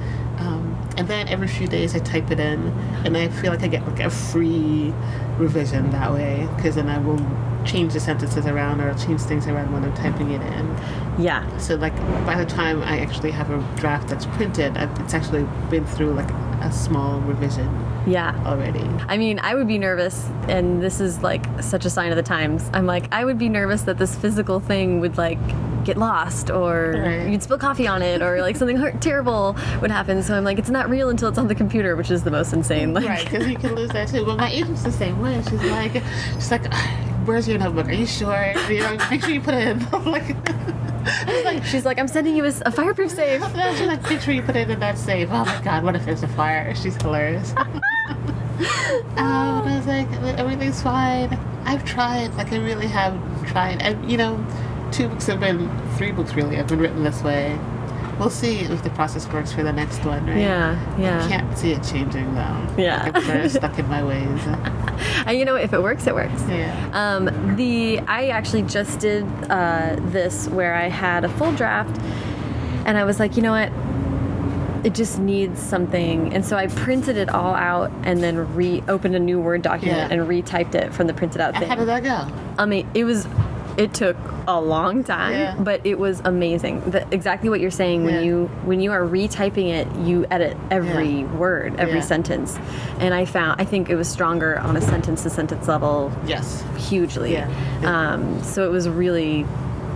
[0.97, 2.68] and then every few days I type it in
[3.05, 4.93] and I feel like I get like a free
[5.38, 7.20] revision that way because then I will
[7.64, 10.76] change the sentences around or change things around when I'm typing it in.
[11.22, 11.57] Yeah.
[11.59, 15.86] So like by the time I actually have a draft that's printed, it's actually been
[15.86, 16.30] through like
[16.61, 17.68] a small revision
[18.07, 18.40] Yeah.
[18.47, 18.84] already.
[19.09, 22.22] I mean, I would be nervous, and this is like such a sign of the
[22.22, 22.68] times.
[22.72, 25.38] I'm like, I would be nervous that this physical thing would like
[25.85, 27.28] get lost, or Right.
[27.30, 30.22] you'd spill coffee on it, or like something terrible would happen.
[30.22, 32.53] So I'm like, it's not real until it's on the computer, which is the most
[32.53, 32.95] insane.
[32.95, 34.24] Like, Right, because you can lose that too.
[34.24, 35.41] But my agent's the same way.
[35.49, 35.93] She's like,
[36.35, 36.72] she's like,
[37.24, 37.87] where's your notebook?
[37.89, 38.53] Are you sure?
[38.68, 39.87] You know, make sure you put it in.
[39.93, 40.35] I'm like,
[41.45, 43.41] like, she's like, I'm sending you a fireproof safe.
[43.55, 45.28] no, she's like, make sure you put it in that safe.
[45.30, 46.74] Oh my god, what if there's a fire?
[46.74, 47.53] She's hilarious.
[47.57, 48.62] um,
[49.16, 51.33] and I was like, everything's fine.
[51.64, 52.35] I've tried.
[52.35, 53.14] Like, I really have
[53.49, 53.80] tried.
[53.83, 54.35] And, you know,
[54.93, 57.59] two books have been, three books really have been written this way.
[58.18, 60.38] We'll see if the process works for the next one, right?
[60.38, 61.24] Yeah, yeah.
[61.24, 62.66] I can't see it changing though.
[62.76, 63.03] Yeah.
[63.05, 64.40] Like, I'm very stuck in my ways.
[65.26, 66.43] And you know, if it works, it works.
[66.49, 66.90] Yeah.
[66.93, 72.01] Um, the I actually just did uh, this where I had a full draft,
[72.86, 73.72] and I was like, you know what,
[74.86, 79.14] it just needs something, and so I printed it all out and then re opened
[79.16, 80.16] a new Word document Yeah.
[80.18, 81.68] and retyped it from the printed out thing.
[81.68, 82.32] how did that go?
[82.59, 83.26] I mean, it was.
[83.77, 84.16] It took
[84.47, 85.55] a long time, Yeah.
[85.59, 86.81] but it was amazing.
[86.91, 88.20] The, exactly what you're saying when Yeah.
[88.20, 91.37] you when you are retyping it, you edit every Yeah.
[91.37, 92.59] word, every sentence.
[93.01, 96.62] And I found I think it was stronger on a sentence to sentence level Yes.
[96.77, 97.33] hugely.
[97.33, 97.49] Yeah.
[97.85, 99.47] Um, so it was really,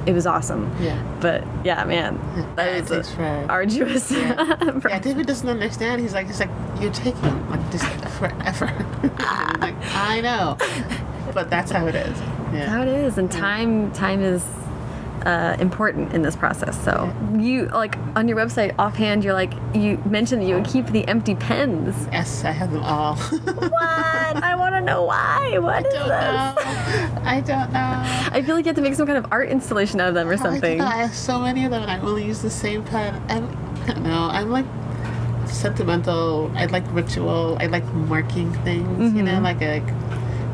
[0.06, 0.70] it was awesome.
[0.80, 0.96] Yeah.
[1.20, 2.18] But yeah, man,
[2.56, 3.46] that It is takes a forever.
[3.50, 4.10] arduous.
[4.10, 4.56] Yeah.
[4.88, 6.00] yeah, David doesn't understand.
[6.00, 6.50] He's like, he's like,
[6.80, 7.84] you're taking like this
[8.18, 8.70] forever.
[9.60, 10.56] Like, I know,
[11.34, 12.16] but that's how it is.
[12.56, 12.68] Yeah.
[12.68, 14.44] How it is, and time time is
[15.24, 16.82] uh, important in this process.
[16.84, 20.86] So you like on your website offhand, you're like you mentioned that you would keep
[20.86, 21.94] the empty pens.
[22.12, 23.16] Yes, I have them all.
[23.76, 24.42] What?
[24.42, 25.58] I want to know why.
[25.58, 26.08] What is don't this?
[26.08, 27.22] know.
[27.24, 28.02] I don't know.
[28.32, 30.28] I feel like you have to make some kind of art installation out of them
[30.28, 30.78] or something.
[30.78, 30.84] know.
[30.84, 33.20] I have so many of them, and I only use the same pen.
[33.28, 33.44] I'm,
[33.82, 34.28] I don't know.
[34.30, 34.66] I'm like
[35.46, 36.50] sentimental.
[36.54, 37.56] I like ritual.
[37.60, 39.14] I like marking things.
[39.14, 39.88] You know, like, like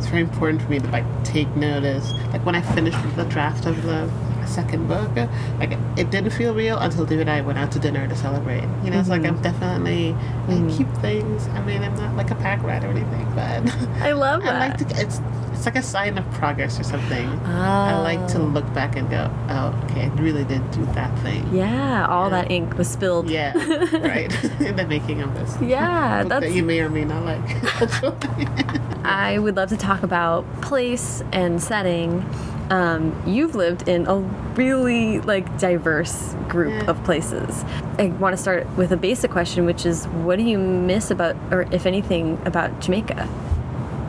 [0.03, 2.11] it's very important for me to like take notice.
[2.33, 4.11] Like when I finished the draft of the
[4.49, 5.15] second book,
[5.61, 8.65] like it didn't feel real until David and I went out to dinner to celebrate.
[8.83, 9.43] You know, it's like I'm mm-hmm.
[9.45, 10.77] definitely I mm-hmm.
[10.77, 11.47] keep things.
[11.49, 14.55] I mean, I'm not like a pack rat or anything, but I love that.
[14.61, 15.01] I like to.
[15.01, 15.21] It's
[15.53, 17.29] it's like a sign of progress or something.
[17.47, 18.47] I like to Oh.
[18.47, 21.49] look back and go, oh, okay, I really did do that thing.
[21.55, 23.31] Yeah, all that ink was spilled.
[23.31, 23.53] Yeah,
[23.93, 24.33] right.
[24.61, 25.57] In the making of this.
[25.63, 28.82] Yeah, that's that you may or may not like.
[29.05, 32.25] I would love to talk about place and setting.
[32.71, 34.17] Um, you've lived in a
[34.57, 36.91] really like diverse group Yeah.
[36.91, 37.65] of places.
[37.99, 41.37] I want to start with a basic question, which is, what do you miss about,
[41.51, 43.29] or if anything, about Jamaica?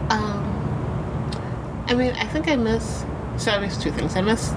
[0.09, 0.43] um,
[1.87, 3.03] I mean, I think I miss.
[3.37, 4.15] So I miss two things.
[4.15, 4.53] I miss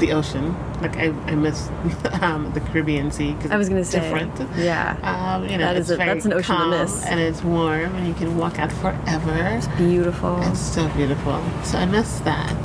[0.00, 0.54] the ocean.
[0.80, 1.68] Like I, I miss
[2.22, 4.32] um, the Caribbean Sea because I was gonna it's say, different.
[4.58, 4.96] yeah.
[5.02, 7.04] Um, you know, That is it's a- very that's an ocean to calm miss.
[7.06, 9.34] and it's warm, and you can walk out forever.
[9.56, 10.40] It's Beautiful.
[10.42, 11.40] It's so beautiful.
[11.64, 12.56] So I miss that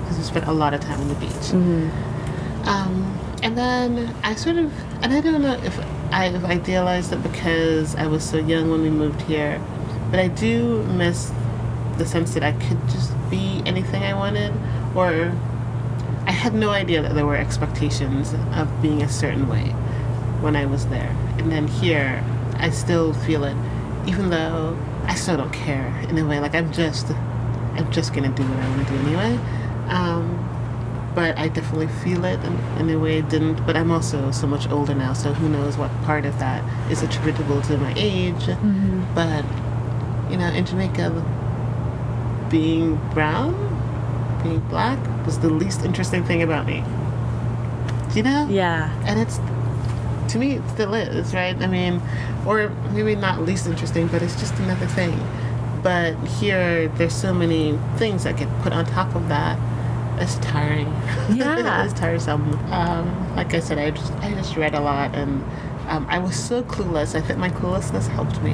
[0.00, 1.30] because we spent a lot of time on the beach.
[1.54, 2.68] Mm-hmm.
[2.68, 4.72] Um, and then I sort of,
[5.02, 5.78] and I don't know if
[6.12, 9.60] I've idealized it because I was so young when we moved here,
[10.10, 11.30] but I do miss
[11.98, 14.52] the sense that I could just be anything I wanted,
[14.94, 15.32] or
[16.26, 19.74] I had no idea that there were expectations of being a certain way
[20.40, 21.14] when I was there.
[21.38, 22.24] And then here,
[22.56, 23.56] I still feel it,
[24.06, 26.40] even though I still don't care in a way.
[26.40, 27.10] Like I'm just
[27.76, 29.38] I'm just gonna do what I want to do anyway.
[29.88, 30.40] Um,
[31.14, 33.64] but I definitely feel it in, in a way I didn't.
[33.66, 37.02] But I'm also so much older now, so who knows what part of that is
[37.02, 38.46] attributable to my age.
[38.46, 39.14] Mm-hmm.
[39.14, 39.44] But
[40.30, 41.10] you know, in Jamaica,
[42.50, 43.54] being brown,
[44.44, 46.84] being black was the least interesting thing about me.
[48.14, 48.46] You know?
[48.48, 48.92] Yeah.
[49.04, 49.40] And it's
[50.32, 51.56] to me it still is, right?
[51.60, 52.00] I mean,
[52.46, 55.18] or maybe not least interesting, but it's just another thing.
[55.82, 59.58] But here, there's so many things that get put on top of that.
[60.20, 60.86] It's tiring.
[61.34, 61.84] Yeah.
[61.84, 62.52] it's tiresome.
[62.70, 65.42] Um, like I said, I just I just read a lot, and
[65.88, 67.14] um, I was so clueless.
[67.14, 68.52] I think my cluelessness helped me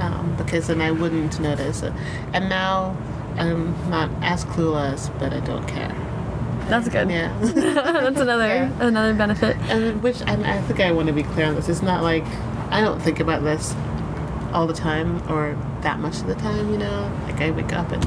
[0.00, 1.82] um, because then I wouldn't notice.
[1.82, 2.96] And now
[3.38, 5.94] I'm not as clueless, but I don't care.
[6.68, 7.10] That's good.
[7.10, 7.36] Yeah.
[7.42, 8.70] That's another Yeah.
[8.80, 9.56] another benefit.
[9.68, 11.68] and which and I think I want to be clear on this.
[11.68, 12.24] It's not like
[12.70, 13.74] I don't think about this
[14.52, 16.70] all the time or that much of the time.
[16.70, 18.02] You know, like I wake up and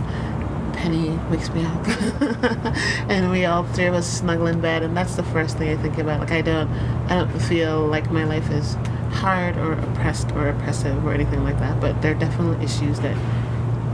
[0.73, 1.87] Penny wakes me up,
[3.09, 5.81] and we all three of us snuggle in bed, and that's the first thing I
[5.81, 6.19] think about.
[6.19, 6.69] Like I don't,
[7.09, 8.75] I don't feel like my life is
[9.11, 11.79] hard or oppressed or oppressive or anything like that.
[11.79, 13.15] But there are definitely issues that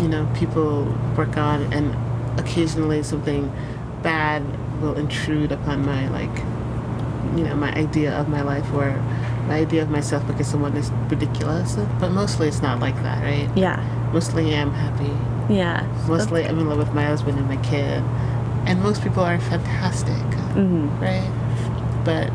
[0.02, 0.86] you know people
[1.16, 1.96] work on, and
[2.40, 3.52] occasionally something
[4.02, 4.44] bad
[4.82, 6.36] will intrude upon my like
[7.38, 8.92] you know my idea of my life or
[9.48, 11.76] my idea of myself because someone is ridiculous.
[12.00, 13.50] But mostly it's not like that right?
[13.56, 13.80] Yeah.
[14.14, 15.54] mostly i'm happy.
[15.54, 15.86] Yeah.
[16.08, 18.04] mostly i'm in love with my husband and my kid.
[18.66, 20.24] And most people are fantastic
[20.54, 21.30] hmm right?
[22.04, 22.32] But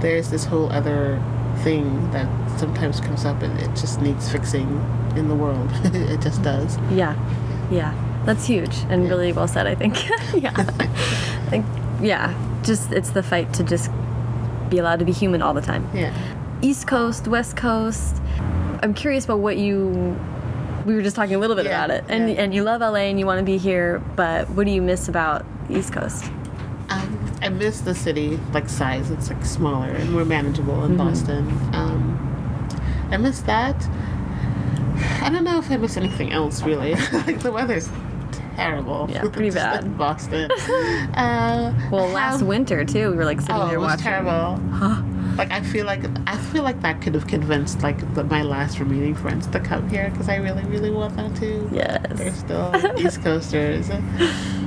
[0.00, 1.22] there's this whole other
[1.62, 4.68] thing that sometimes comes up and it just needs fixing
[5.16, 7.14] in the world it just does Yeah.
[7.70, 7.92] Yeah.
[8.24, 9.08] That's huge and Yeah.
[9.10, 9.94] really well said, I think.
[10.34, 10.52] yeah.
[11.52, 11.64] Like,
[12.00, 12.32] yeah.
[12.62, 13.90] Just it's the fight to just
[14.70, 15.88] be allowed to be human all the time.
[15.94, 16.12] yeah
[16.62, 18.16] East Coast, West Coast.
[18.82, 20.16] I'm curious about what you
[20.86, 22.04] we were just talking a little bit Yeah, about it.
[22.08, 22.42] And yeah.
[22.42, 25.08] and you love LA and you want to be here, but what do you miss
[25.08, 26.24] about the East Coast?
[27.42, 29.10] I miss the city, like size.
[29.10, 31.48] It's like smaller and more manageable in Boston.
[31.74, 33.76] Um, I miss that.
[35.20, 36.94] I don't know if I miss anything else really.
[37.26, 37.88] like the weather's
[38.56, 39.08] terrible.
[39.10, 39.84] Yeah, pretty bad.
[39.84, 40.50] in Boston.
[41.14, 44.04] uh, Well, how- last winter too, we were like sitting Oh, there it was watching.
[44.04, 44.56] terrible.
[44.70, 45.02] Huh.
[45.36, 48.78] Like I feel like I feel like that could have convinced like the, my last
[48.78, 51.68] remaining friends to come here because I really really want them to.
[51.72, 52.06] Yes.
[52.18, 53.88] They're still East Coasters.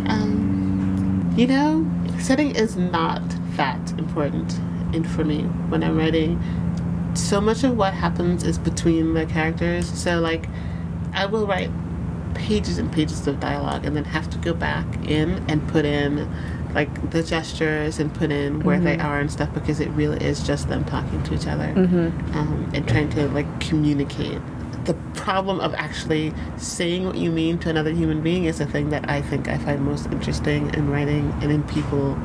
[0.07, 1.85] Um, you know,
[2.19, 3.21] setting is not
[3.57, 4.53] that important
[4.93, 6.41] in for me when I'm writing.
[7.15, 9.87] So much of what happens is between the characters.
[9.87, 10.47] So like,
[11.13, 11.71] I will write
[12.33, 16.29] pages and pages of dialogue and then have to go back in and put in
[16.73, 20.43] like the gestures and put in where they are and stuff because it really is
[20.45, 22.37] just them talking to each other Mm-hmm.
[22.37, 24.41] um, and trying to like communicate.
[24.85, 28.89] The problem of actually saying what you mean to another human being is the thing
[28.91, 32.17] that I think I find most interesting in writing and in people,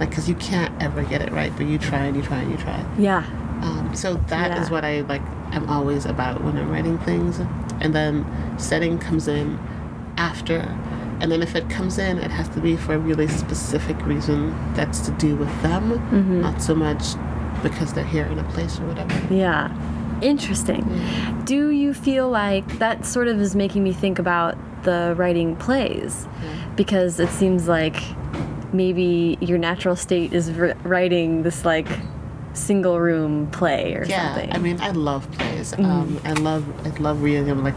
[0.00, 2.50] like because you can't ever get it right, but you try and you try and
[2.50, 2.84] you try.
[2.98, 3.24] Yeah.
[3.62, 4.72] Um, so that is Yeah.
[4.74, 5.22] what I like.
[5.52, 7.40] I'm always about when I'm writing things,
[7.80, 8.24] and then
[8.58, 9.58] setting comes in
[10.16, 10.58] after,
[11.20, 14.54] and then if it comes in, it has to be for a really specific reason
[14.74, 16.40] that's to do with them, Mm-hmm.
[16.42, 17.02] not so much
[17.62, 19.34] because they're here in a place or whatever.
[19.34, 19.70] Yeah.
[20.22, 20.82] Interesting.
[20.82, 21.44] Mm.
[21.44, 26.26] Do you feel like that sort of is making me think about the writing plays?
[26.40, 26.76] Mm.
[26.76, 27.96] Because it seems like
[28.72, 31.88] maybe your natural state is writing this like
[32.52, 34.52] single room play or Yeah, something.
[34.52, 35.72] I mean, I love plays.
[35.72, 35.84] Mm-hmm.
[35.84, 37.62] Um, I love, I love reading them.
[37.62, 37.76] Like,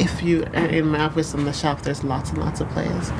[0.00, 3.10] if you are in my office on the shelf, there's lots and lots of plays.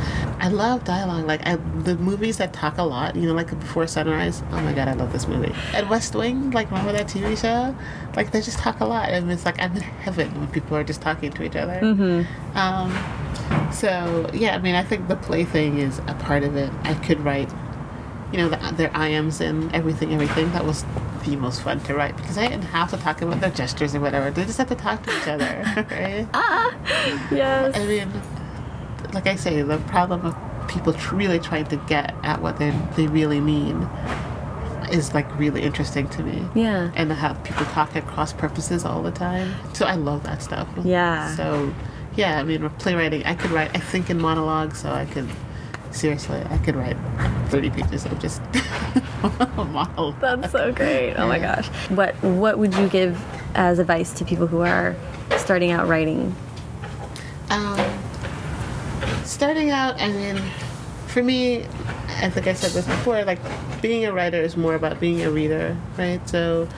[0.40, 1.26] I love dialogue.
[1.26, 3.14] Like, I, the movies that talk a lot.
[3.14, 4.42] You know, like Before Sunrise.
[4.50, 5.54] Oh my god, I love this movie.
[5.74, 6.50] And West Wing.
[6.50, 7.76] Like, remember that TV show?
[8.16, 10.84] Like, they just talk a lot, and it's like I'm in heaven when people are
[10.84, 11.80] just talking to each other.
[11.80, 12.56] Mm-hmm.
[12.56, 16.72] Um, so yeah, I mean, I think the play thing is a part of it.
[16.84, 17.50] I could write,
[18.32, 20.50] you know, the, their I ams and everything, everything.
[20.52, 20.84] That was
[21.24, 24.00] the most fun to write because I didn't have to talk about their gestures or
[24.00, 24.30] whatever.
[24.30, 26.26] They just had to talk to each other, right?
[26.34, 26.74] ah,
[27.30, 27.76] yes.
[27.76, 28.10] I mean,
[29.12, 30.36] like I say, the problem of
[30.68, 33.88] people tr- really trying to get at what they they really mean
[34.92, 36.44] is like really interesting to me.
[36.54, 36.90] yeah.
[36.96, 39.54] And how people talk at cross purposes all the time.
[39.72, 40.66] So I love that stuff.
[40.82, 41.32] Yeah.
[41.36, 41.72] So,
[42.16, 45.28] yeah, I mean, with playwriting, I could write, I think in monologue, so I could,
[45.90, 46.96] seriously, I could write
[47.48, 48.40] 30 pages of just
[49.56, 50.20] monologue.
[50.20, 51.14] That's so great.
[51.14, 51.66] Oh my gosh.
[51.90, 53.22] What what would you give
[53.54, 54.96] as advice to people who are
[55.36, 56.34] starting out writing?
[57.50, 57.80] Um,
[59.24, 60.40] starting out, I mean,
[61.08, 61.64] for me,
[62.22, 63.40] I think I said this before, like
[63.82, 66.26] being a writer is more about being a reader, right?
[66.28, 66.68] So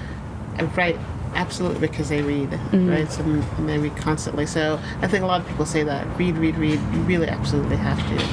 [0.56, 0.98] I write
[1.34, 3.10] absolutely because they read, right?
[3.10, 4.46] So and they read constantly.
[4.46, 6.80] So I think a lot of people say that read, read, read.
[6.92, 8.26] You really absolutely have to.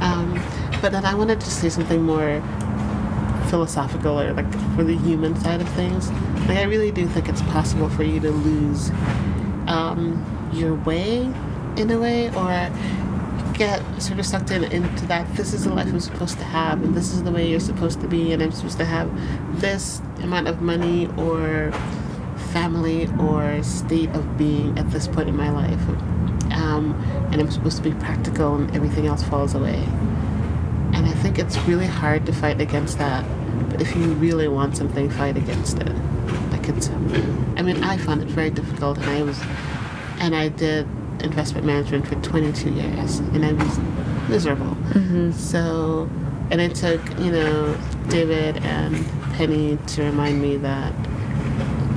[0.00, 0.42] Um,
[0.80, 2.42] but then I wanted to say something more
[3.48, 6.10] philosophical or like for the human side of things.
[6.48, 8.90] Like I really do think it's possible for you to lose
[9.66, 11.32] um, your way
[11.76, 12.70] in a way or
[13.54, 16.82] get sort of sucked in into that this is the life I'm supposed to have
[16.82, 19.10] and this is the way you're supposed to be and I'm supposed to have
[19.60, 21.70] this amount of money or
[22.52, 25.80] family or state of being at this point in my life.
[26.60, 26.94] Um,
[27.32, 29.82] and I'm supposed to be practical and everything else falls away.
[30.92, 33.24] And I think it's really hard to fight against that.
[33.70, 35.92] But if you really want something, fight against it.
[36.50, 39.40] Like it's, I mean, I found it very difficult, and I was,
[40.18, 40.86] and I did
[41.22, 43.78] investment management for 22 years, and I was
[44.28, 44.76] miserable.
[45.32, 46.08] So,
[46.50, 47.76] and it took, you know,
[48.08, 50.92] David and Penny to remind me that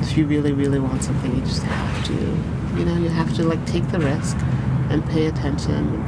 [0.01, 2.38] if you really, really want something, you just have to,
[2.78, 4.38] you know, you have to like take the risk
[4.89, 6.01] and pay attention.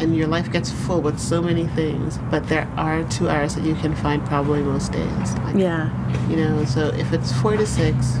[0.00, 3.64] And your life gets full with so many things, but there are two hours that
[3.64, 5.34] you can find probably most days.
[5.38, 5.90] Like, Yeah.
[6.28, 8.18] You know, so if it's four to six,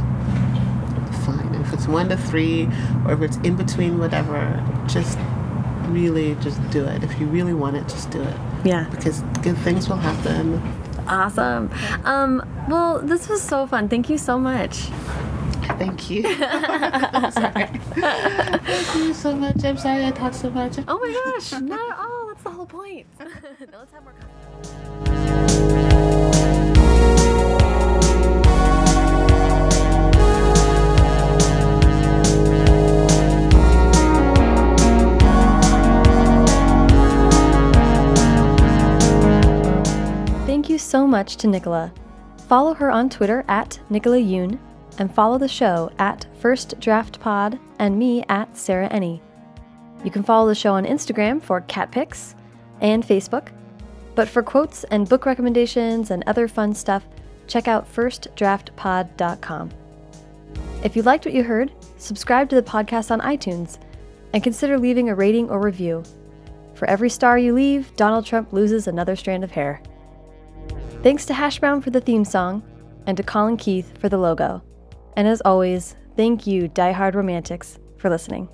[1.24, 1.54] fine.
[1.64, 2.68] If it's one to three,
[3.06, 5.18] or if it's in between, whatever, just
[5.86, 7.02] really just do it.
[7.02, 8.36] If you really want it, just do it.
[8.64, 8.86] Yeah.
[8.90, 10.60] Because good things will happen.
[11.06, 11.70] Awesome.
[12.04, 13.88] Um, well, this was so fun.
[13.88, 14.88] Thank you so much.
[15.76, 16.22] Thank you.
[18.68, 19.64] Thank you so much.
[19.64, 20.78] I'm sorry I talked so much.
[20.88, 22.28] Oh my gosh, not at all.
[22.28, 23.06] That's the whole point.
[23.20, 23.26] now
[23.78, 24.14] let's have more.
[40.46, 41.92] Thank you so much to Nicola.
[42.48, 44.58] Follow her on Twitter at Nicola Yoon
[44.98, 49.20] and follow the show at First Draft Pod and me at Sarah Enni.
[50.04, 52.34] You can follow the show on Instagram for cat pics
[52.80, 53.48] and Facebook.
[54.14, 57.06] But for quotes and book recommendations and other fun stuff,
[57.46, 59.70] check out firstdraftpod.com.
[60.82, 63.78] If you liked what you heard, subscribe to the podcast on iTunes
[64.32, 66.02] and consider leaving a rating or review.
[66.74, 69.82] For every star you leave, Donald Trump loses another strand of hair.
[71.02, 72.62] Thanks to Hash Brown for the theme song,
[73.08, 74.62] and to Colin Keith for the logo.
[75.18, 78.48] And as always, thank you, Die Hard Romantics, for listening.